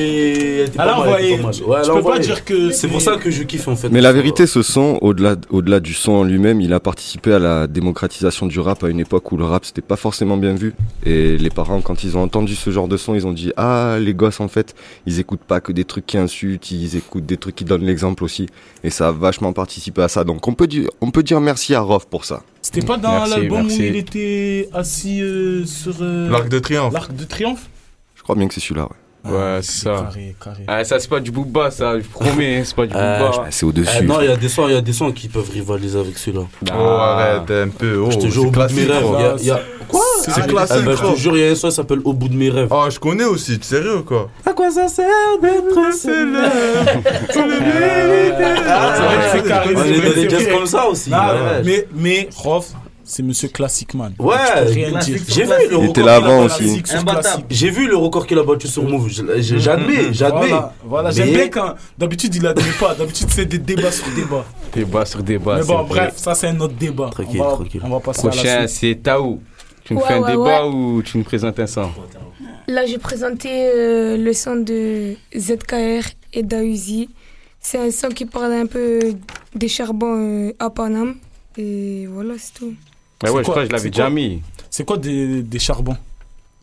[0.61, 3.43] était pas a mal, elle peux a pas dire que C'est pour ça que je
[3.43, 3.89] kiffe en fait.
[3.89, 7.39] Mais la vérité, ce son, au-delà, au-delà du son en lui-même, il a participé à
[7.39, 10.73] la démocratisation du rap à une époque où le rap c'était pas forcément bien vu.
[11.05, 13.97] Et les parents, quand ils ont entendu ce genre de son, ils ont dit ah
[13.99, 14.75] les gosses en fait,
[15.05, 18.23] ils écoutent pas que des trucs qui insultent, ils écoutent des trucs qui donnent l'exemple
[18.23, 18.47] aussi.
[18.83, 20.23] Et ça a vachement participé à ça.
[20.23, 22.43] Donc on peut dire, on peut dire merci à Rof pour ça.
[22.61, 25.95] C'était pas dans l'album où il était assis euh, sur.
[26.01, 26.93] euh, L'Arc de Triomphe.
[26.93, 27.69] L'Arc de Triomphe?
[28.15, 28.83] Je crois bien que c'est celui-là.
[28.83, 28.89] Ouais.
[29.25, 29.89] Ouais, c'est ça.
[29.91, 30.63] Carré, carré.
[30.67, 33.45] Ah, ça, c'est pas du booba, ça, je promets, c'est pas du Euh, booba.
[33.51, 33.97] c'est au-dessus.
[33.97, 35.99] Euh, non, il y a des sons, il y a des sons qui peuvent rivaliser
[35.99, 36.45] avec celui-là.
[36.73, 37.97] Oh, arrête un peu.
[37.97, 39.03] Oh, je te jure, au bout de mes classique, rêves.
[39.03, 39.19] quoi.
[39.21, 39.59] y a- il y a-
[39.89, 40.01] Quoi?
[40.21, 41.99] C'est Ah, classique, ah, bah, Je te jure, il y a un son qui s'appelle
[42.05, 42.67] Au bout de mes rêves.
[42.69, 44.29] Oh, je connais aussi, tu sérieux ou quoi?
[44.45, 45.05] À quoi ça sert
[45.41, 46.37] d'être célèbre
[48.67, 49.73] Ah, c'est vrai que c'est carré.
[49.75, 51.09] On c'est est vrai dans des jazz comme ça aussi.
[51.13, 51.61] Ah, ouais.
[51.65, 52.67] Mais, mais Rof,
[53.09, 54.13] c'est Monsieur Classic Man.
[54.19, 54.35] Ouais,
[54.67, 55.83] j'ai vu le Il record.
[55.85, 56.63] était là qu'il a avant battu.
[56.65, 56.83] aussi.
[57.49, 59.09] J'ai vu le record qu'il a battu sur Move.
[59.09, 60.51] Je- je- J'admets, j'admets.
[60.85, 61.73] Voilà, j'aime bien quand.
[61.97, 62.93] D'habitude, il admet pas.
[62.95, 64.45] D'habitude, c'est des débats sur débats.
[64.73, 65.57] Débat sur débat.
[65.57, 67.09] Mais bon, bref, ça, c'est un autre débat.
[67.11, 67.81] Tranquille, tranquille.
[67.83, 68.79] On va passer à Prochain, la suite.
[68.79, 69.41] c'est Taou.
[69.83, 71.89] Tu nous fais un débat ou tu nous présentes un son?
[72.67, 76.03] Là, j'ai présenté euh, le son de ZKR
[76.33, 77.09] et Dausi.
[77.59, 78.99] C'est un son qui parle un peu
[79.55, 80.15] des charbons
[80.49, 81.15] euh, à Paname.
[81.57, 82.73] Et voilà, c'est tout.
[83.23, 84.41] Mais ouais, je crois que je l'avais déjà mis.
[84.69, 85.97] C'est quoi des, des charbons?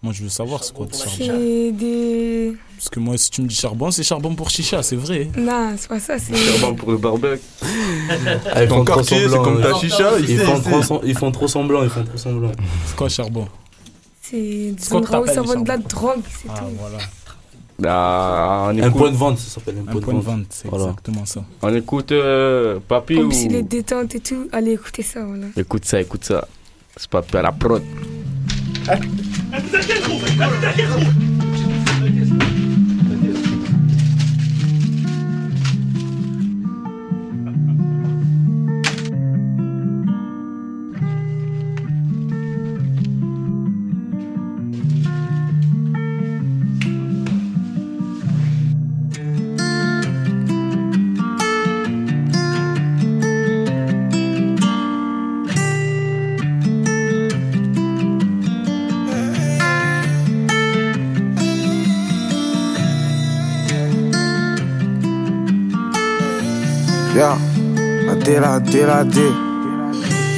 [0.03, 1.11] Moi, je veux savoir c'est quoi des charbons?
[1.19, 2.55] C'est des.
[2.77, 5.29] Parce que moi, si tu me dis charbon, c'est charbon pour chicha, c'est vrai.
[5.37, 6.35] Non, c'est pas ça, c'est.
[6.37, 7.41] Charbon pour le barbecue.
[8.53, 10.89] Ah, ils font trop quartier, c'est semblant, comme ta chicha, il Ils font trop sait.
[10.95, 12.53] sem- ils font trop semblant, ils font trop semblant.
[12.87, 13.49] C'est quoi charbon?
[14.23, 14.37] C'est
[14.73, 16.65] des endroits où ça vend de la drogue, c'est Ah, tout.
[16.79, 16.99] voilà.
[17.85, 20.19] Ah, on Un écoute, point de vente, ça s'appelle un Un point de point de
[20.21, 20.37] vente.
[20.39, 20.85] vente, c'est Voilà.
[20.87, 21.45] exactement ça.
[21.63, 23.29] on écoute euh, Papy En ou...
[23.29, 24.49] plus, il est détente et tout.
[24.53, 25.47] Allez écouter ça, voilà.
[25.57, 26.49] Écoute ça, écoute ça.
[26.97, 27.83] C'est Papy à la prod.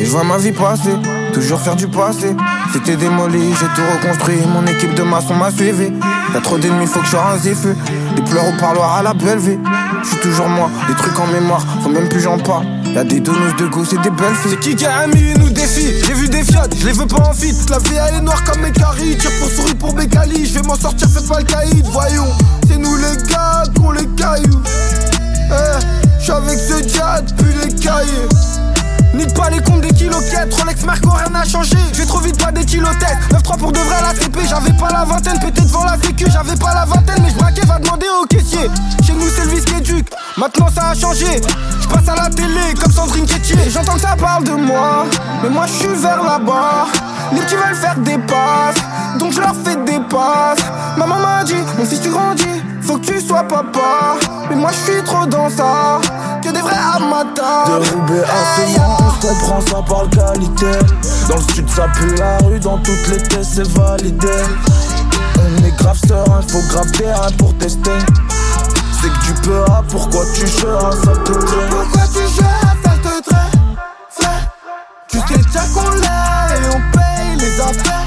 [0.00, 0.96] Et je vois ma vie passer,
[1.34, 2.34] toujours faire du passé.
[2.72, 4.38] C'était démoli, j'ai tout reconstruit.
[4.46, 5.92] Mon équipe de maçons m'a suivi.
[6.32, 7.74] Y'a trop d'ennemis, faut que je un ziffu.
[8.16, 9.59] Des pleurs au parloir à la belle vie.
[10.02, 12.64] Je suis toujours moi, des trucs en mémoire, faut même plus j'en parle.
[12.94, 14.52] Y'a des donneuses de goût, c'est des belles filles.
[14.52, 17.06] C'est qui qui a un million ou défi J'ai vu des fiat, je les veux
[17.06, 17.54] pas en fit.
[17.68, 19.18] La vie elle est noire comme mes caries.
[19.18, 20.46] Tire pour souris pour mes calis.
[20.46, 21.84] Je vais m'en sortir, fais pas le caïd.
[21.92, 22.28] Voyons,
[22.66, 24.62] c'est nous les gars qu'on les cailloux.
[25.50, 28.28] Eh, je suis avec ce jet, puis les cahiers.
[29.14, 31.76] Nique pas les comptes des kiloquettes, Rolex Merco, rien n'a changé.
[31.92, 33.18] J'ai trop vite pas des kilotètes.
[33.32, 36.56] 9-3 pour de vrai la CP, j'avais pas la vingtaine, pété devant la sécu, j'avais
[36.56, 38.70] pas la vingtaine, mais je va demander au caissier.
[39.04, 41.40] Chez nous c'est le vice qui éduque, maintenant ça a changé.
[41.80, 43.58] Je passe à la télé comme Sandrine Quétier.
[43.70, 45.06] J'entends que ça parle de moi,
[45.42, 46.86] mais moi je suis vers là-bas.
[47.32, 48.76] Les petits veulent faire des passes,
[49.18, 50.64] donc je leur fais des passes.
[50.96, 54.16] Maman m'a dit, mon fils tu grandis, faut que tu sois papa.
[54.49, 56.01] Mais moi je suis trop dans ça,
[56.43, 57.66] que des vrais amateurs.
[57.66, 60.72] De Roubaix à Sémant, on se comprend ça parle qualité.
[61.28, 64.28] Dans le sud, ça pue la rue, dans toutes les tests, c'est validé.
[65.39, 67.91] On est grave serein, faut grave terrain pour tester.
[69.01, 71.68] C'est que tu peux, ah, pourquoi tu seras, ça te plaît?
[71.70, 73.09] Pourquoi tu gères, ça te
[74.11, 74.49] Frère,
[75.09, 77.97] tu sais déjà qu'on l'a et on paye les affaires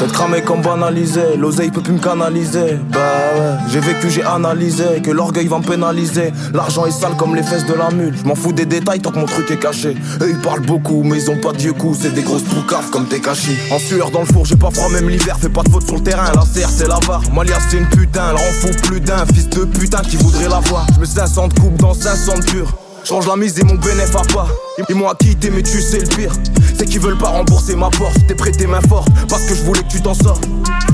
[0.00, 2.78] D'être cramé comme banalisé, l'oseille peut plus me canaliser.
[2.92, 2.98] Bah
[3.34, 6.32] ouais, j'ai vécu, j'ai analysé, que l'orgueil va me pénaliser.
[6.54, 8.14] L'argent est sale comme les fesses de la mule.
[8.16, 9.96] Je m'en fous des détails tant que mon truc est caché.
[10.20, 11.98] Eux ils parlent beaucoup, mais ils ont pas de vieux coups.
[12.02, 13.56] C'est des grosses poucaves comme tes cachis.
[13.72, 15.36] En sueur dans le four, j'ai pas froid même l'hiver.
[15.40, 17.22] Fais pas de faute sur le terrain, la serre c'est la barre.
[17.34, 19.26] Malia c'est une putain, elle rend fou plus d'un.
[19.26, 20.86] Fils de putain qui voudrait la voir.
[20.94, 22.87] Je mets 500 de coupe dans 500 de.
[23.08, 24.48] Change la mise et mon bénéf à pas.
[24.86, 26.32] Ils m'ont acquitté, mais tu sais le pire.
[26.76, 28.18] C'est qu'ils veulent pas rembourser ma porte.
[28.26, 30.44] T'es prêté main forte parce que je voulais que tu t'en sortes.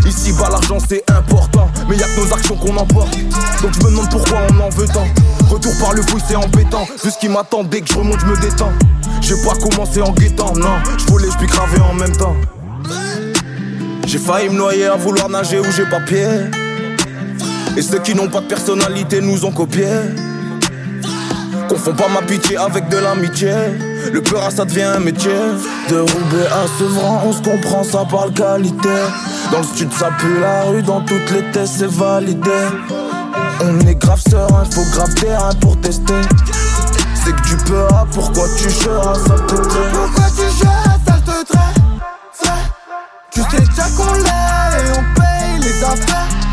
[0.06, 1.68] Ici bas, l'argent c'est important.
[1.88, 3.10] Mais y'a que nos actions qu'on emporte.
[3.62, 5.08] Donc je me demande pourquoi on en veut tant.
[5.50, 6.86] Retour par le fouille, c'est embêtant.
[7.02, 8.72] Vu ce qui m'attend, dès que je remonte, je me détends.
[9.20, 10.76] J'ai pas commencé en guettant, non.
[10.96, 12.36] Je volais, je puis craver en même temps.
[14.06, 16.28] J'ai failli me noyer à vouloir nager où j'ai pas pied.
[17.76, 19.88] Et ceux qui n'ont pas de personnalité nous ont copié.
[21.68, 23.52] Confonds pas ma pitié avec de l'amitié.
[24.12, 25.32] Le peur ça devient un métier.
[25.88, 28.88] De Roubaix à Sevran, on se comprend, ça parle qualité.
[29.50, 32.50] Dans le sud, ça pue la rue, dans toutes les tests, c'est validé.
[33.60, 36.14] On est grave serein, faut grave terrain pour tester.
[37.24, 39.90] C'est que tu peux, ah, pourquoi tu seras, ça te plaît.
[39.92, 41.46] Pourquoi tu gères, ça te
[42.32, 42.70] Frère,
[43.30, 46.43] tu sais déjà qu'on l'est et on paye les affaires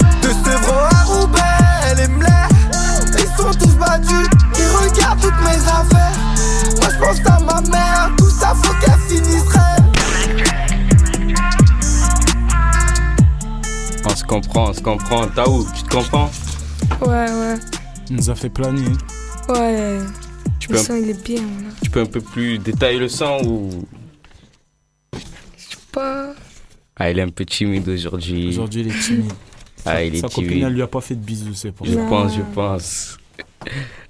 [7.02, 9.43] pense à ma mère, tout ça faut qu'elle finisse
[14.06, 15.28] On se comprend, on se comprend.
[15.28, 16.30] Taou, tu te comprends?
[17.02, 17.56] Ouais, ouais.
[18.10, 18.82] Il nous a fait planer.
[19.49, 19.99] Ouais.
[20.60, 21.41] Tu le peux- son, il est bien.
[21.41, 21.70] Là.
[21.84, 23.70] Tu peux un peu plus détailler le son ou?
[25.91, 26.34] Pas.
[26.95, 28.49] Ah, il est un peu timide aujourd'hui.
[28.49, 29.32] Aujourd'hui, il est timide.
[29.84, 31.95] Ah, il est Sa copine, elle lui a pas fait de bisous, c'est pour Je
[31.95, 32.06] ça.
[32.08, 33.18] pense, je pense.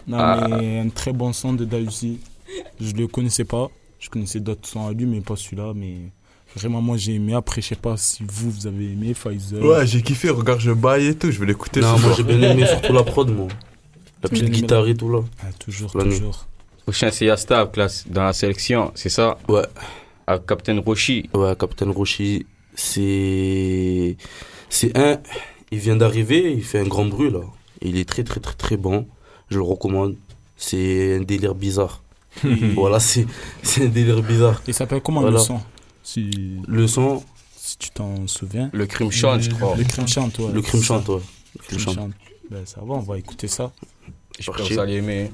[0.06, 0.46] Non, Ah.
[0.50, 2.20] mais un très bon son de Dahusi.
[2.80, 3.70] Je le connaissais pas.
[4.00, 5.74] Je connaissais d'autres sons à lui, mais pas celui-là.
[5.76, 5.96] Mais
[6.56, 7.34] vraiment, moi, j'ai aimé.
[7.34, 9.64] Après, je sais pas si vous, vous avez aimé Pfizer.
[9.64, 12.24] Ouais, j'ai kiffé, regarde, je baille et tout, je vais l'écouter Non, ce moi j'ai
[12.24, 13.48] bien aimé surtout la prod, moi.
[14.24, 15.22] La petite guitare la- et tout là.
[15.44, 16.04] Ah, toujours, nuit.
[16.04, 16.48] toujours.
[16.84, 19.38] Prochain, c'est Yasta classe, dans la sélection, c'est ça?
[19.48, 19.62] Ouais.
[20.28, 21.30] Avec Captain Roshi.
[21.34, 22.46] Ouais, Captain Roshi,
[22.76, 24.18] c'est.
[24.70, 25.20] C'est un.
[25.72, 27.42] Il vient d'arriver, il fait un grand bruit là.
[27.82, 29.08] Il est très très très très bon.
[29.50, 30.16] Je le recommande.
[30.58, 32.04] C'est un délire bizarre.
[32.76, 33.26] Voilà, c'est
[33.64, 34.62] c'est un délire bizarre.
[34.68, 35.38] Il s'appelle comment Voilà.
[35.38, 35.60] le son?
[36.04, 36.32] Si...
[36.68, 37.24] Le son.
[37.56, 38.70] Si tu t'en souviens.
[38.74, 39.76] Le crime chante, je crois.
[39.78, 40.52] Le crime chante, ouais.
[40.52, 40.98] Le crime ça.
[40.98, 41.04] ouais.
[41.60, 42.12] Le crime chante.
[42.50, 43.72] Ben, ça va, on va écouter ça.
[44.40, 45.32] Je pense que vous allez aimer.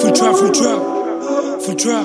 [0.00, 0.80] Future, future,
[1.60, 2.02] future.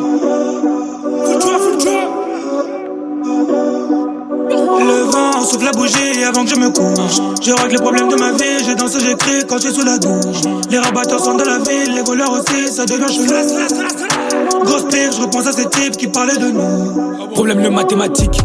[4.80, 7.20] Le vent souffle la bougie avant que je me couche.
[7.42, 10.42] Je règle les problèmes de ma vie, j'ai dansé, j'écris quand je sous la douche.
[10.70, 14.64] Les rabatteurs sont de la ville, les voleurs aussi, ça devient chelou.
[14.66, 17.28] Grosse pire, je repense à ces types qui parlaient de nous.
[17.34, 18.40] Problème de mathématiques.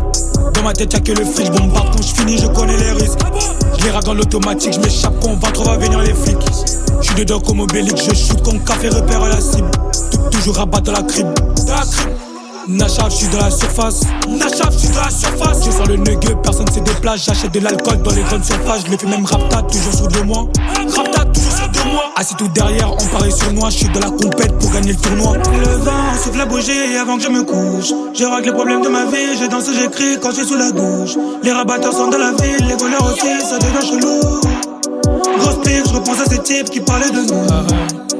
[0.54, 2.92] Dans ma tête, y'a que le fric, je bombarde quand je finis, je connais les
[2.92, 3.18] risques.
[3.78, 6.36] Je les dans l'automatique, je m'échappe quand va trop venir les flics.
[7.00, 9.70] Je suis dedans comme Obélix, je shoot comme café repère à la cible.
[10.10, 11.00] Tou- Toujours rabat dans la.
[11.00, 11.26] Dans la crib.
[12.68, 14.02] Nachaf, je suis dans la surface.
[14.28, 15.64] Nachaf, je suis dans la surface.
[15.64, 17.24] Je sors le nugueux, personne se déplace.
[17.24, 18.84] J'achète de l'alcool dans les grandes surfaces.
[18.86, 20.46] Je le fais même rapta, toujours sur deux mois.
[20.94, 22.12] Rapta, toujours sur deux mois.
[22.16, 24.98] Assis tout derrière, on parie sur moi, je suis dans la compète pour gagner le
[24.98, 25.36] tournoi.
[25.38, 27.92] Le vent souffle la bougie avant que je me couche.
[28.14, 30.70] Je règle les problèmes de ma vie, j'ai dansé, j'écris quand je suis sous la
[30.70, 31.16] douche.
[31.42, 34.40] Les rabatteurs sont dans la ville, les voleurs aussi, ça devient chelou.
[35.38, 38.11] Grosse pire, je repense à ces types qui parlaient de nous.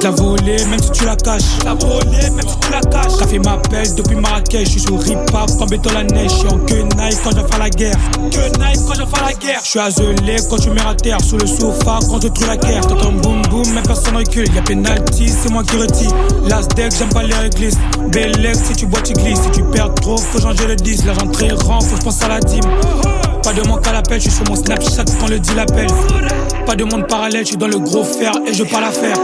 [0.00, 1.42] Je vais te la voler, même si tu la caches.
[1.64, 3.18] La voler, même si tu la caches.
[3.18, 6.30] Café m'appelle depuis Marrakech, je suis sur rip-hop, comme béton la neige.
[6.30, 7.96] Je suis en quenaille quand je faire la guerre.
[8.30, 9.60] Quenaille quand je faire la guerre.
[9.64, 12.56] Je suis azelé quand tu mets à terre, sous le sofa quand je trouve la
[12.56, 12.86] guerre.
[12.86, 14.46] T'entends boum boum, mais personne recule.
[14.54, 16.10] Y'a penalty, c'est moi qui retire.
[16.48, 17.78] Last deck, j'aime pas les réglisses.
[18.12, 19.40] Belex, si tu bois, tu glisses.
[19.40, 21.06] Si tu perds trop, faut changer le 10.
[21.06, 22.62] L'argent très rend, faut que je pense à la dîme.
[23.42, 25.90] Pas de manque à l'appel, je suis sur mon Snapchat quand le deal appelle.
[26.66, 29.16] Pas de monde parallèle, je suis dans le gros fer et je parle à faire.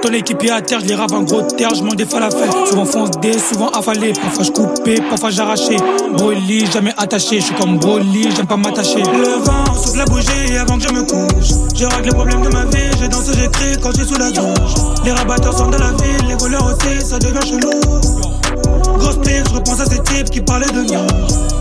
[0.00, 2.50] Ton équipe est à terre, je les rave en gros terre, je mange des falafels.
[2.68, 5.76] Souvent foncé, souvent affalé, parfois je coupé, parfois j'arraché.
[6.16, 9.02] Broly, jamais attaché, je suis comme Broly, j'aime pas m'attacher.
[9.02, 11.48] Le vent souffle la bougie avant que je me couche.
[11.74, 14.74] Je règle les problèmes de ma vie, j'ai dansé, j'écris quand je sous la douche.
[15.04, 17.80] Les rabatteurs sont dans la ville, les voleurs aussi, ça devient chelou.
[18.98, 21.57] Grosse pire, je repense à ces types qui parlaient de nous.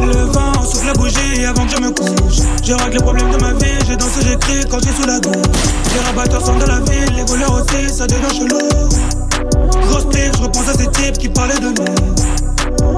[0.00, 2.38] Le vent souffle la bougie avant que je me couche.
[2.64, 5.34] Je règle les problèmes de ma vie, j'ai dansé, j'écris quand suis sous la douche.
[5.94, 8.68] Les rabatteurs sont dans la ville, les voleurs aussi, ça devient chelou.
[9.88, 12.90] Grosse pire, je repense à ces types qui parlaient de nous.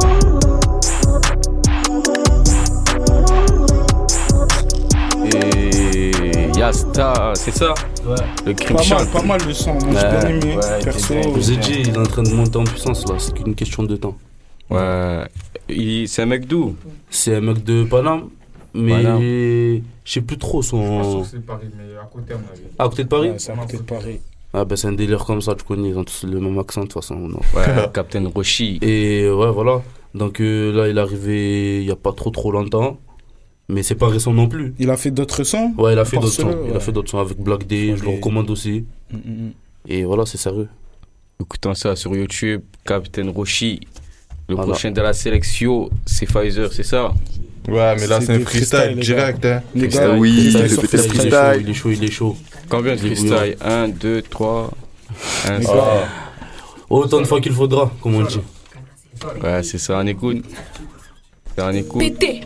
[5.34, 7.74] Et Yasta, c'est ça
[8.04, 8.16] Ouais.
[8.44, 9.10] Le crime Pas mal, chante.
[9.12, 9.74] pas mal le son.
[9.74, 10.58] Moi, j'ai bien aimé.
[10.82, 11.14] Perso.
[11.22, 13.54] Je vous ai dit, il est en train de monter en puissance là, c'est qu'une
[13.54, 14.16] question de temps.
[14.70, 15.24] Ouais.
[15.68, 16.74] Il- C'est un mec d'où?
[17.10, 18.28] C'est un mec de Paname,
[18.74, 21.24] mais je sais plus trop son.
[21.24, 22.62] C'est Paris, mais à côté, à mon avis.
[22.78, 23.30] À côté de Paris?
[23.30, 24.20] Ouais, c'est à côté de Paris.
[24.54, 26.82] Ah bah c'est un délire comme ça, tu connais, ils ont tous le même accent
[26.82, 27.16] de toute façon.
[27.16, 28.78] non Ouais, Captain Roshi.
[28.82, 29.80] Et ouais, voilà.
[30.14, 32.98] Donc euh, là, il est arrivé il y a pas trop trop longtemps,
[33.70, 34.74] mais c'est pas récent non plus.
[34.78, 35.72] Il a fait d'autres sons?
[35.78, 36.66] Ouais, il a fait d'autres sons.
[36.68, 38.84] Il a fait d'autres sons avec Black Day, je le recommande aussi.
[39.10, 39.52] Mm, mm, mm.
[39.88, 40.68] Et voilà, c'est sérieux.
[41.40, 43.80] Écoutons ça sur YouTube, Captain Roshi.
[44.48, 44.72] Le Voilà.
[44.72, 47.12] prochain de la sélection, c'est Pfizer, c'est ça
[47.68, 49.56] Ouais, mais là, c'est un freestyle les direct, gars.
[49.58, 49.62] hein.
[49.74, 51.30] Les Freestyle, oui, freestyle freestyle.
[51.30, 52.36] chaud, il est chaud, il est chaud.
[52.68, 54.70] Combien de freestyle 1, 2, 3
[55.46, 55.74] 1, Les Ah.
[55.74, 56.08] gars,
[56.90, 58.40] Autant de fois qu'il faudra, comme on dit.
[59.42, 60.44] Ouais, c'est ça, on écoute.
[61.58, 62.00] On écoute.
[62.00, 62.40] Pété.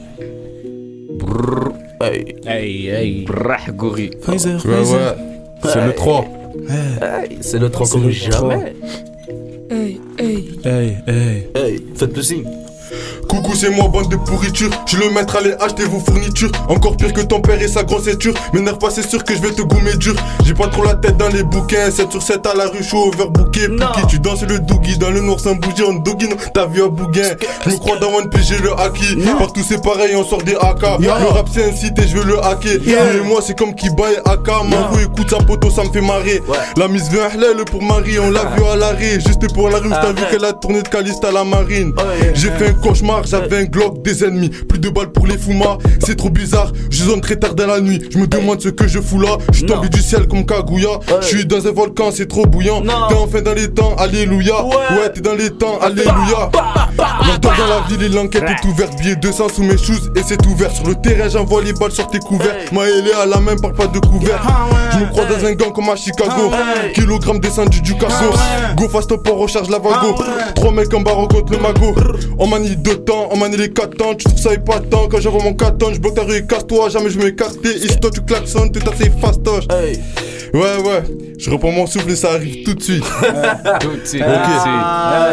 [1.11, 3.25] Brrr, Hey, Hey, hey.
[3.25, 4.11] brrr, gorille.
[4.21, 5.15] Pfizer, Ouais, ouais.
[5.65, 6.25] C'est le 3.
[6.69, 8.75] hey, c'est le 3 C'est comme jamais.
[9.71, 10.51] Hey, hey.
[10.65, 11.51] Hey, hey.
[11.55, 12.66] Hey, faites le signe.
[13.29, 14.71] Coucou, c'est moi, bande de pourriture.
[14.87, 16.51] Je le maître, allez acheter vos fournitures.
[16.69, 18.35] Encore pire que ton père et sa grosse ceinture.
[18.53, 20.15] M'énerve pas, c'est sûr que je vais te goumer dur.
[20.45, 21.91] J'ai pas trop la tête dans les bouquins.
[21.91, 23.69] 7 sur 7 à la rue, chaud, overbooké.
[23.69, 26.29] Piqué, tu danses le doogie dans le noir sans bouger en doogie.
[26.29, 27.35] Non, t'as vu un bouguin.
[27.65, 29.17] Je me crois dans One Piece, j'ai le haki.
[29.39, 31.01] Partout c'est pareil, on sort des AK.
[31.01, 32.75] Le rap c'est un site et je veux le hacker.
[32.87, 34.47] Et moi, c'est comme Kiba et AK.
[34.69, 36.43] Marou écoute sa poteau, ça me fait marrer.
[36.77, 39.21] La mise veut un pour Marie, on l'a vu à l'arrêt.
[39.21, 41.93] Juste pour la rue, t'as vu qu'elle a tourné de Caliste à la marine.
[42.35, 44.51] J'ai fait un cauchemar, j'avais un Glock, des ennemis.
[44.51, 46.73] Plus de balles pour les foumas, c'est trop bizarre.
[46.91, 49.37] Je zone très tard dans la nuit, je me demande ce que je fous là.
[49.53, 51.01] Je suis tombé du ciel comme Kaguya.
[51.21, 52.83] Je suis dans un volcan, c'est trop bouillant.
[52.83, 54.65] T'es enfin dans les temps, alléluia.
[54.65, 56.51] Ouais, t'es dans les temps, alléluia.
[56.99, 58.99] Maintenant dans la ville et l'enquête est ouverte.
[58.99, 60.71] Billet 200 sous mes shoes et c'est ouvert.
[60.71, 62.57] Sur le terrain, j'envoie les balles sur tes couverts.
[62.73, 64.41] Moi, elle est à la main, parle pas de couvert.
[64.93, 66.51] Je me crois dans un gang comme à Chicago.
[66.95, 68.37] Kilogramme descendu du cargo.
[68.77, 70.15] Go fast up, on recharge la vago.
[70.55, 71.95] Trois mecs en bas rencontrent le magot.
[72.39, 74.15] On manie deux temps, on manie les quatre temps.
[74.15, 75.93] Tu trouves ça épatant quand j'envoie mon 4 temps.
[75.95, 76.91] Je bloque ta rue et casse-toi.
[76.91, 77.75] Jamais je m'écartais.
[77.79, 79.65] Ici, toi, tu klaxonnes, t'es assez fastoche.
[80.55, 81.03] Ouais, ouais.
[81.39, 83.05] Je reprends mon souffle et ça arrive tout de suite.
[83.81, 84.29] Tout de suite, Ok.
[84.29, 84.73] tout de suite.
[84.85, 85.33] Ah,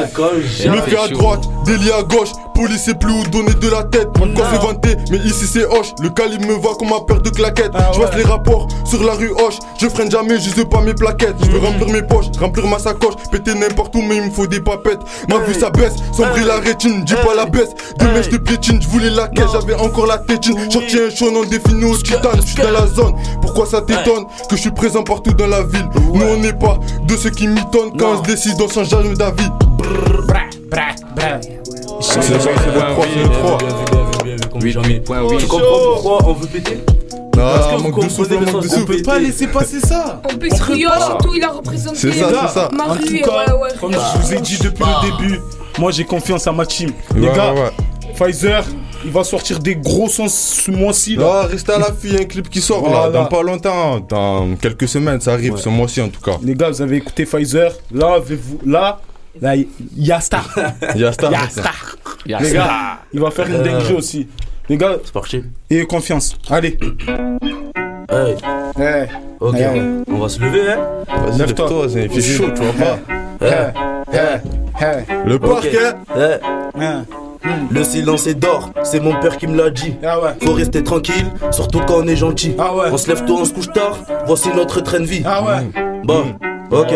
[0.63, 3.84] Je me fais à droite, délit à gauche, police sait plus où donner de la
[3.84, 4.10] tête.
[4.22, 5.93] Encore se vanter, mais ici c'est Hoche.
[6.01, 7.72] Le calibre me va comme ma paire de claquettes.
[7.93, 9.60] je passe les rapports sur la rue Hoche.
[9.80, 11.36] Je freine jamais, je sais pas mes plaquettes.
[11.43, 14.47] Je veux remplir mes poches, remplir ma sacoche, péter n'importe où, mais il me faut
[14.47, 14.99] des papettes.
[15.30, 17.70] Ma vue ça baisse, sombrer la rétine, dis pas la baisse.
[17.99, 20.56] Demain je te piétine, je voulais la caisse, j'avais encore la tétine.
[20.70, 23.14] Sorti un show non défini au titane, je suis dans la zone.
[23.41, 25.88] Pourquoi ça t'étonne que je suis présent partout dans la ville?
[26.14, 29.14] Nous on n'est pas de ceux qui mitonnent quand on se décide, on change jamais
[29.16, 29.49] d'avis.
[29.80, 31.62] Le
[32.04, 32.51] c'est le 3,
[33.14, 33.58] c'est le 3.
[35.39, 36.78] Tu comprends pourquoi on veut péter
[37.34, 38.91] Parce que Non, vous manque de souffle, comprenez le manque de sens souffle.
[38.91, 39.04] péter.
[39.04, 40.22] Pas laisser passer ça.
[40.24, 42.70] En plus, Rio, surtout, il a représenté C'est ça, c'est ça.
[42.72, 43.70] En tout cas, ouais, ouais.
[43.80, 45.39] comme je vous ai dit depuis le début,
[45.80, 46.91] moi j'ai confiance à ma team.
[47.16, 47.72] Les Ouais, gars, ouais,
[48.16, 48.64] Pfizer,
[49.04, 51.16] il va sortir des gros sons ce mois-ci.
[51.16, 51.24] là.
[51.43, 53.10] Non, restez à la fille, un clip qui sort là, Voilà.
[53.10, 56.38] dans pas longtemps, dans quelques semaines, ça arrive, ce mois-ci en tout cas.
[56.43, 57.72] Les gars, vous avez écouté Pfizer.
[57.91, 58.99] Là, avez-vous, là,
[59.42, 59.68] là, il
[59.98, 60.48] y a Star.
[60.96, 61.30] Yasta.
[61.32, 61.72] Yasta.
[62.26, 63.64] Y'a Les gars, il va faire une Euh.
[63.64, 64.28] dinguerie aussi.
[64.70, 65.44] Les gars, C'est parti.
[65.70, 66.36] ayez confiance.
[66.50, 66.78] Allez.
[68.10, 69.08] Hey,
[69.40, 69.82] Ok, Ouais.
[70.10, 70.78] on va se lever, hein?
[71.26, 71.88] Vas-y, Lève-toi.
[71.90, 73.00] c'est- chaud, tu vois pas.
[73.42, 74.18] Eh,
[74.82, 75.28] eh.
[75.28, 75.42] Le Ok.
[75.42, 75.78] parquet.
[76.16, 76.84] Eh.
[77.72, 79.96] Le silence est d'or, c'est mon père qui me l'a dit.
[80.06, 80.30] Ah ouais.
[80.42, 82.56] Faut rester tranquille, surtout quand on est gentil.
[82.58, 82.86] Ah ouais.
[82.92, 85.24] On se lève tôt, on se couche tard, voici notre train de vie.
[85.26, 85.70] Ah ouais.
[86.06, 86.24] Bon,
[86.72, 86.94] ok.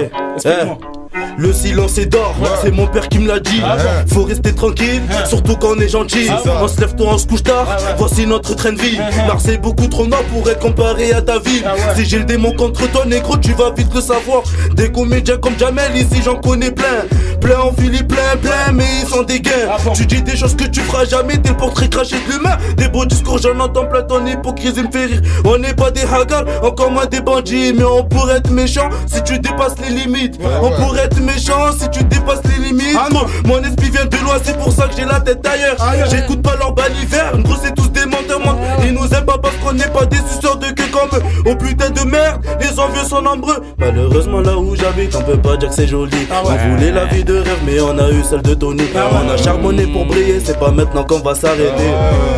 [1.38, 3.62] Le silence est d'or, c'est mon père qui me l'a dit.
[3.64, 3.84] Ah ouais.
[4.12, 6.28] Faut rester tranquille, surtout quand on est gentil.
[6.62, 8.98] On se lève tôt, on se couche tard, voici notre train de vie.
[9.28, 11.64] Marseille beaucoup trop noir pour être comparé à ta ville.
[11.66, 11.94] Ah.
[11.96, 14.44] Si j'ai le démon contre toi, négro, tu vas vite le savoir.
[14.76, 17.06] Des comédiens comme Jamel, ici j'en connais plein.
[17.40, 19.52] Plein en Philly, plein, plein, mais ils sont des gains.
[19.70, 19.94] Ah bon.
[19.94, 22.58] Tu dis des choses que tu feras jamais, t'es le portrait craché de l'humain.
[22.78, 25.22] Des beaux discours, j'en entends plein, ton hypocrisie me fait rire.
[25.46, 29.24] On n'est pas des hagards, encore moins des bandits, mais on pourrait être méchant si
[29.24, 30.40] tu dépasses les limites.
[30.62, 32.98] on pourrait être méchant si tu dépasses les limites.
[32.98, 33.26] Ah non.
[33.46, 35.78] Mon esprit vient de loin, c'est pour ça que j'ai la tête ailleurs.
[36.10, 38.58] J'écoute pas leur baliver, gros c'est tous des menteurs, moi.
[38.84, 41.24] Ils nous aiment pas parce qu'on n'est pas des suceurs de queue comme eux.
[41.46, 43.64] Oh putain de merde, les envieux sont nombreux.
[43.78, 46.28] Malheureusement là où j'habite, on peut pas dire que c'est joli.
[46.32, 46.42] Ah.
[46.46, 48.84] On voulait la vie de rêve, mais on a eu celle de Tony.
[48.96, 49.10] Ah.
[49.26, 51.92] On a charbonné pour briller, c'est pas maintenant qu'on va s'arrêter.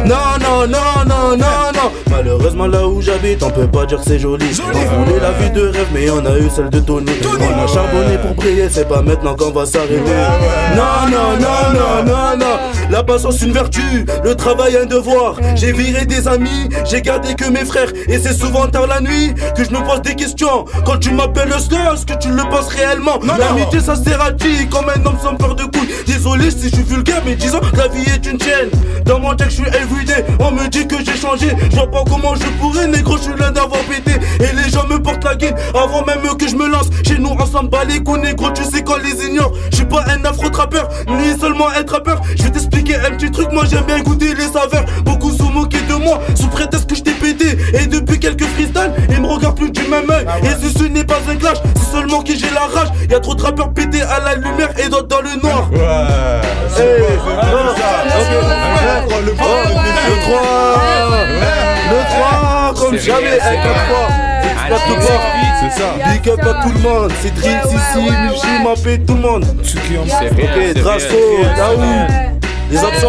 [0.05, 1.91] Non, non, non, non, non, non.
[2.09, 4.45] Malheureusement là où j'habite, on peut pas dire que c'est joli.
[4.61, 7.11] On voulait la vie de rêve, mais on a eu celle de Tony.
[7.25, 9.95] On a charbonné pour briller, c'est pas maintenant qu'on va s'arrêter.
[10.75, 12.78] Non, non, non, non, non, non.
[12.89, 15.35] La patience une vertu, le travail un devoir.
[15.55, 17.91] J'ai viré des amis, j'ai gardé que mes frères.
[18.07, 20.65] Et c'est souvent tard la nuit que je me pose des questions.
[20.85, 23.19] Quand tu m'appelles le slur, est-ce que tu le penses réellement?
[23.37, 25.89] L'amitié ça sert à qui Comme un homme sans peur de couilles.
[26.07, 28.69] Désolé si je suis vulgaire, mais disons la vie est une chaîne.
[29.05, 30.25] Dans mon deck, je suis everyday.
[30.39, 31.47] On me dit que j'ai changé.
[31.69, 34.13] Je vois pas comment je pourrais, négro, je suis l'un d'avoir pété.
[34.39, 36.89] Et les gens me portent la guine avant même que je me lance.
[37.07, 39.53] Chez nous, ensemble, bat les coups, négro, tu sais qu'on les ignore.
[39.71, 42.21] Je suis pas un afro-trappeur, ni seulement un trappeur.
[42.35, 44.85] Je vais t'expliquer un petit truc, moi j'aime bien goûter les saveurs.
[45.03, 47.57] Beaucoup se moquaient de moi, sous prétexte que je t'ai pété.
[47.73, 50.25] Et depuis quelques freestyles, ils me regardent plus du même œil.
[50.43, 52.89] Et ceci n'est pas un clash, c'est seulement que j'ai la rage.
[53.09, 55.69] Y a trop de rappeurs pétés à la lumière et d'autres dans le noir.
[55.71, 55.79] Ouais.
[56.77, 57.71] Hey, non,
[59.07, 59.51] ok, Le le 3,
[61.89, 64.07] le 3, comme C'est jamais, c'est un 4 fois.
[65.59, 66.11] C'est ça.
[66.11, 69.45] Big up à tout le monde, c'est Drill, Sissi, Milchi, Mappé, tout le monde.
[69.63, 70.07] C'est Ok,
[70.73, 71.15] c'est Drasso.
[71.57, 72.38] Daou,
[72.71, 73.07] les absents,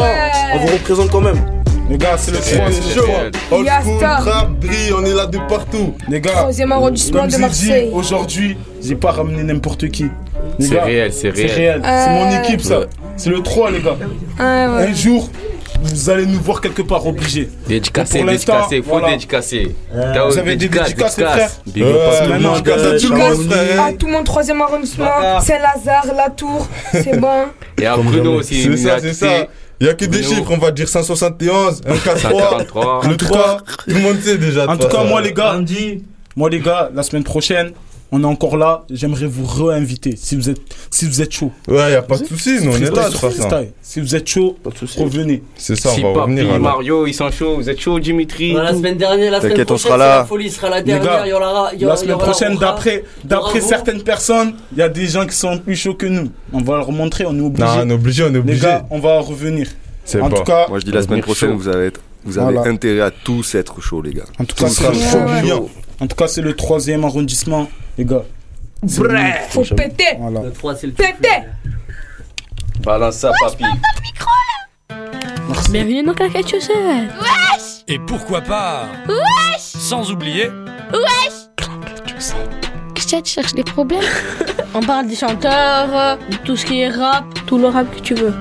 [0.55, 1.41] on vous représente quand même.
[1.89, 2.77] Les gars, c'est le C'est 3, chaud.
[2.81, 3.59] c'est le 3.
[3.59, 5.95] Old school, trap, drill, on est là de partout.
[6.09, 7.91] Les gars, Troisième arrondissement comme de j'ai dit, Marseille.
[7.93, 10.07] aujourd'hui, j'ai pas ramené n'importe qui.
[10.61, 11.81] C'est réel, c'est C'est réel.
[11.83, 11.83] réel.
[11.83, 12.43] C'est mon Euh.
[12.43, 12.81] équipe, ça.
[13.17, 13.97] C'est le 3, les gars.
[14.39, 14.77] Ah.
[14.79, 15.29] Un jour,
[15.83, 17.49] vous allez nous voir quelque part obligés.
[17.67, 19.11] Dédicacé, dédicacé, faut voilà.
[19.11, 19.75] dédicacer.
[19.93, 22.63] Vous avez des dédicaces, les frères Big up Ouais, à tout le monde.
[22.63, 23.83] dédicace à tout le monde, frère.
[23.83, 27.47] à tout mon troisième arrondissement, Saint-Lazare, La Tour, c'est bon.
[27.81, 28.63] Et à Bruno aussi.
[28.63, 29.47] C'est ça, c'est ça.
[29.81, 30.35] Il y a que des Bruno.
[30.37, 33.01] chiffres, on va dire 171, 143, 143.
[33.09, 33.57] le 3.
[33.89, 34.69] Tout le monde sait déjà.
[34.69, 35.59] En tout cas, moi, les gars,
[36.37, 37.73] moi, les gars, la semaine prochaine,
[38.13, 38.85] on est encore là.
[38.91, 41.53] J'aimerais vous réinviter si vous êtes, si vous êtes chaud.
[41.69, 43.19] Ouais, y a pas de soucis, nous on est là façon.
[43.31, 43.73] Freestyle.
[43.83, 44.57] Si vous êtes chaud,
[44.99, 45.43] revenez.
[45.57, 46.45] C'est ça, Si on va Papi, revenir.
[46.55, 46.61] alors.
[46.61, 47.57] Mario, ils sont chauds.
[47.57, 50.09] Vous êtes chauds, Dimitri Voilà, la semaine dernière, la semaine T'inquiète, on prochaine, sera c'est
[50.11, 50.19] là.
[50.19, 51.13] la folie, sera la Les dernière.
[51.13, 54.55] gars, il y aura, il y aura, La semaine aura prochaine, d'après, d'après certaines personnes,
[54.73, 56.31] il y a des gens qui sont plus chauds que nous.
[56.53, 57.65] On va leur montrer, on est obligé.
[57.65, 58.61] Non, on est obligé, on est Les obligé.
[58.63, 59.69] gars, on va revenir.
[60.05, 60.37] C'est En bon.
[60.39, 61.57] tout cas, Moi je dis la semaine prochaine, chaud.
[61.59, 62.71] vous avez, être- vous avez Voilà.
[62.71, 64.25] intérêt à tous être chauds, les gars.
[64.45, 65.55] tout cas, c'est le,
[66.01, 67.69] en tout cas, c'est le troisième arrondissement,
[68.01, 68.23] les gars.
[68.87, 69.19] C'est le-
[69.51, 70.41] Faut péter, Voilà.
[70.43, 71.43] Le 3, c'est le péter.
[72.83, 73.65] Balance ça, Papi.
[75.71, 76.75] Bienvenue dans Claquette Chaussette.
[77.87, 80.47] Et pourquoi pas Wesh Sans oublier
[80.93, 82.71] Wesh Claquette Chaussette.
[82.95, 84.01] Qu'est-ce que tu cherches des problèmes
[84.75, 88.15] On parle des chanteurs, de tout ce qui est rap, tout le rap que tu
[88.15, 88.35] veux.